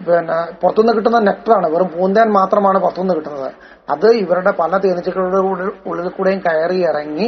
പിന്നെ 0.00 0.36
പുറത്തുനിന്ന് 0.60 0.92
കിട്ടുന്ന 0.96 1.18
നെക്ടറാണ് 1.28 1.66
വെറും 1.74 1.88
പൂന്തേൻ 1.96 2.28
മാത്രമാണ് 2.38 2.78
പുറത്തുനിന്ന് 2.84 3.16
കിട്ടുന്നത്. 3.18 3.50
അത് 3.94 4.06
ഇവരുടെ 4.22 4.52
പല 4.60 4.72
തേനീച്ചകളുടെ 4.84 5.40
ഉള്ളിൽ 5.90 6.08
കൂടെയും 6.18 6.40
കയറി 6.46 6.78
ഇറങ്ങി 6.90 7.26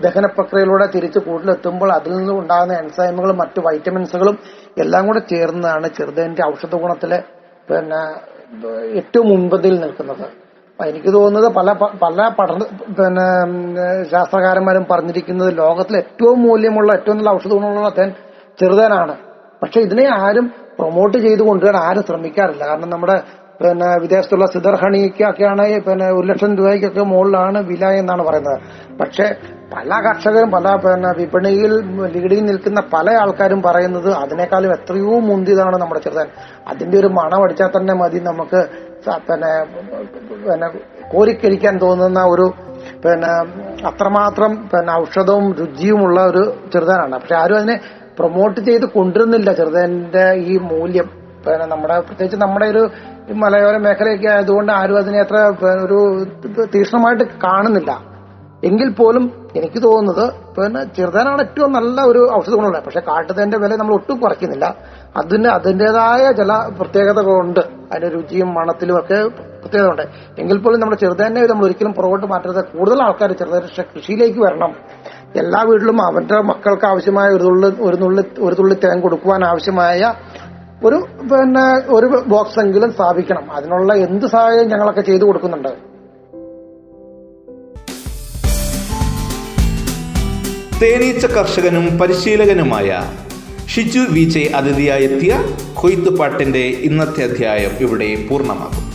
ദഹന 0.00 0.26
പ്രക്രിയയിലൂടെ 0.36 0.86
തിരിച്ച് 0.94 1.18
കൂട്ടിലെത്തുമ്പോൾ 1.18 1.90
അതിൽ 1.92 2.12
നിന്നും 2.18 2.36
ഉണ്ടാകുന്ന 2.42 2.74
എൻസൈമുകളും 2.82 3.36
മറ്റു 3.42 3.60
വൈറ്റമിൻസുകളും 3.66 4.36
എല്ലാം 4.82 5.02
കൂടെ 5.06 5.20
ചേർന്നതാണ് 5.32 5.88
ചെറുതേന്റെ 5.98 6.42
ഔഷധ 6.52 6.74
ഗുണത്തിലെ 6.84 7.18
പിന്നെ 7.68 8.00
ഏറ്റവും 9.00 9.26
മുൻപതിൽ 9.32 9.74
നിൽക്കുന്നത്. 9.82 10.24
എനിക്ക് 10.78 11.10
തോന്നുന്നത് 11.16 11.48
പല 11.58 11.68
പല 12.02 12.18
പഠന 12.38 12.62
പിന്നെ 12.98 13.26
ശാസ്ത്രകാരന്മാരും 14.12 14.84
പറഞ്ഞിരിക്കുന്നത് 14.92 15.50
ലോകത്തിലെ 15.62 15.98
ഏറ്റവും 16.04 16.38
മൂല്യമുള്ള 16.46 16.90
ഏറ്റവും 16.98 17.16
നല്ല 17.18 17.30
ഔഷധ 17.36 17.52
ഗുണമുള്ള 17.58 17.90
തേൻ 17.98 18.10
ചെറുതേനാണ്. 18.60 19.14
പക്ഷെ 19.62 19.80
ഇതിനെ 19.86 20.06
ആരും 20.24 20.46
പ്രൊമോട്ട് 20.78 21.16
ചെയ്ത് 21.26 21.42
കൊണ്ടുവരാൻ 21.48 21.82
ആരും 21.88 22.04
ശ്രമിക്കാറില്ല. 22.08 22.62
കാരണം 22.70 22.90
നമ്മുടെ 22.94 23.16
പിന്നെ 23.62 23.88
വിദേശത്തുള്ള 23.98 24.46
സിദർഹണിക്കൊക്കെയാണ് 24.46 25.64
പിന്നെ 25.88 26.06
ഒരു 26.10 26.26
ലക്ഷം 26.26 26.56
രൂപയ്ക്കൊക്കെ 26.58 27.02
മുകളിലാണ് 27.02 27.58
വില 27.70 27.84
എന്നാണ് 28.00 28.22
പറയുന്നത്. 28.22 28.58
പക്ഷെ 29.00 29.26
പല 29.74 29.90
കർഷകരും 30.06 30.50
പല 30.50 30.76
പിന്നെ 30.76 31.10
വിപണിയിൽ 31.18 31.72
ലീഡിൽ 32.14 32.44
നിൽക്കുന്ന 32.44 32.80
പല 32.94 33.10
ആൾക്കാരും 33.10 33.62
പറയുന്നത് 33.62 34.10
അതിനേക്കാളും 34.12 34.72
എത്രയോ 34.72 35.14
മുന്തിയതാണ് 35.20 35.76
നമ്മുടെ 35.76 36.00
ചെറുതാൻ. 36.00 36.28
അതിന്റെ 36.68 36.98
ഒരു 36.98 37.06
മണം 37.06 37.42
അടിച്ചാൽ 37.44 37.70
തന്നെ 37.76 37.94
മതി 37.94 38.20
നമുക്ക് 38.20 38.60
പിന്നെ 39.28 39.52
പിന്നെ 40.48 40.68
കോരിക്കരിക്കാൻ 41.12 41.74
തോന്നുന്ന 41.78 42.20
ഒരു 42.24 42.46
പിന്നെ 43.04 43.32
അത്രമാത്രം 43.86 44.52
പിന്നെ 44.72 44.92
ഔഷധവും 44.92 45.46
രുചിയുമുള്ള 45.60 46.20
ഒരു 46.26 46.42
ചെറുതാനാണ്. 46.72 47.14
പക്ഷെ 47.18 47.34
ആരും 47.34 47.56
അതിനെ 47.56 47.76
പ്രൊമോട്ട് 48.18 48.60
ചെയ്ത് 48.60 48.84
കൊണ്ടുവരുന്നില്ല 48.84 49.52
ചെറുതാന്റെ 49.52 50.26
ഈ 50.52 50.56
മൂല്യം. 50.70 51.21
പിന്നെ 51.46 51.66
നമ്മുടെ 51.66 52.00
പ്രത്യേകിച്ച് 52.00 52.38
നമ്മുടെ 52.44 52.66
ഒരു 52.66 52.82
മലയോര 53.42 53.76
മേഖലയൊക്കെ 53.76 54.28
ആയതുകൊണ്ട് 54.28 54.72
ആരും 54.72 54.98
അതിനെ 54.98 55.20
അത്ര 55.20 55.36
ഒരു 55.84 55.98
തീക്ഷ്ണമായിട്ട് 56.74 57.24
കാണുന്നില്ല. 57.44 58.12
എങ്കിൽ 58.64 58.88
പോലും 58.98 59.24
എനിക്ക് 59.56 59.82
തോന്നുന്നത് 59.82 60.26
പിന്നെ 60.56 60.80
ചെറുതാനാണ് 60.96 61.40
ഏറ്റവും 61.42 61.72
നല്ല 61.72 62.00
ഒരു 62.00 62.20
ഔഷധ 62.36 62.54
ഗുണമുള്ളത്. 62.54 62.84
പക്ഷെ 62.84 63.00
കാട്ടുതേന്റെ 63.00 63.58
വില 63.58 63.76
നമ്മൾ 63.76 63.94
ഒട്ടും 63.94 64.20
കുറയ്ക്കുന്നില്ല. 64.20 64.66
അതിന് 65.16 65.48
അതിന്റെതായ 65.48 66.32
ചില 66.32 66.52
പ്രത്യേകതകളുണ്ട്. 66.80 67.60
അതിന്റെ 67.60 68.08
രുചിയും 68.16 68.54
മണത്തിലും 68.54 68.98
ഒക്കെ 68.98 69.18
പ്രത്യേകതയുണ്ട് 69.62 70.04
എങ്കിൽ 70.42 70.58
പോലും 70.58 70.80
നമ്മുടെ 70.80 70.98
ചെറുതേനെ 71.00 71.40
നമ്മൾ 71.52 71.64
ഒരിക്കലും 71.64 71.92
പുറകോട്ട് 71.92 72.26
മാറ്റരുത്. 72.26 72.62
കൂടുതൽ 72.76 73.02
ആൾക്കാർ 73.02 73.32
ചെറുതായ 73.32 73.60
കൃഷിയിലേക്ക് 73.94 74.40
വരണം. 74.46 74.72
എല്ലാ 75.42 75.60
വീട്ടിലും 75.68 75.98
അവന്റെ 76.06 76.38
മക്കൾക്ക് 76.50 76.86
ആവശ്യമായ 76.92 77.28
ഒരു 77.36 77.44
തുള്ളി 77.48 77.68
ഒരു 77.88 77.96
തുള്ളി 77.96 78.22
ഒരു 78.46 78.54
തുള്ളി 78.54 78.74
തേൻ 78.84 79.00
കൊടുക്കുവാൻ 79.00 79.44
ആവശ്യമായ 79.50 80.00
ഒരു 80.84 81.06
പിന്നെ 81.22 81.92
ഒരു 81.92 82.06
ബോക്സ് 82.26 82.60
എങ്കിലും 82.60 82.92
സ്ഥാപിക്കണം. 82.92 83.52
അതിനുള്ള 83.52 83.94
എന്ത് 83.94 84.26
സഹായം 84.26 84.68
ഞങ്ങളൊക്കെ 84.68 85.00
ചെയ്തു 85.00 85.24
കൊടുക്കുന്നുണ്ട്? 85.24 85.68
തേനീച്ച 90.82 91.26
കർഷകനും 91.26 91.98
പരിശീലകനുമായ 91.98 93.02
ഷിജു 93.66 94.00
വിജയ് 94.00 94.48
അതിഥിയായെത്തിയ 94.54 95.44
കൊയ്ത്തുപാട്ടിന്റെ 95.74 96.58
ഇന്നത്തെ 96.58 97.22
അധ്യായം 97.24 97.70
ഇവിടെ 97.80 98.26
പൂർണമാകും. 98.30 98.91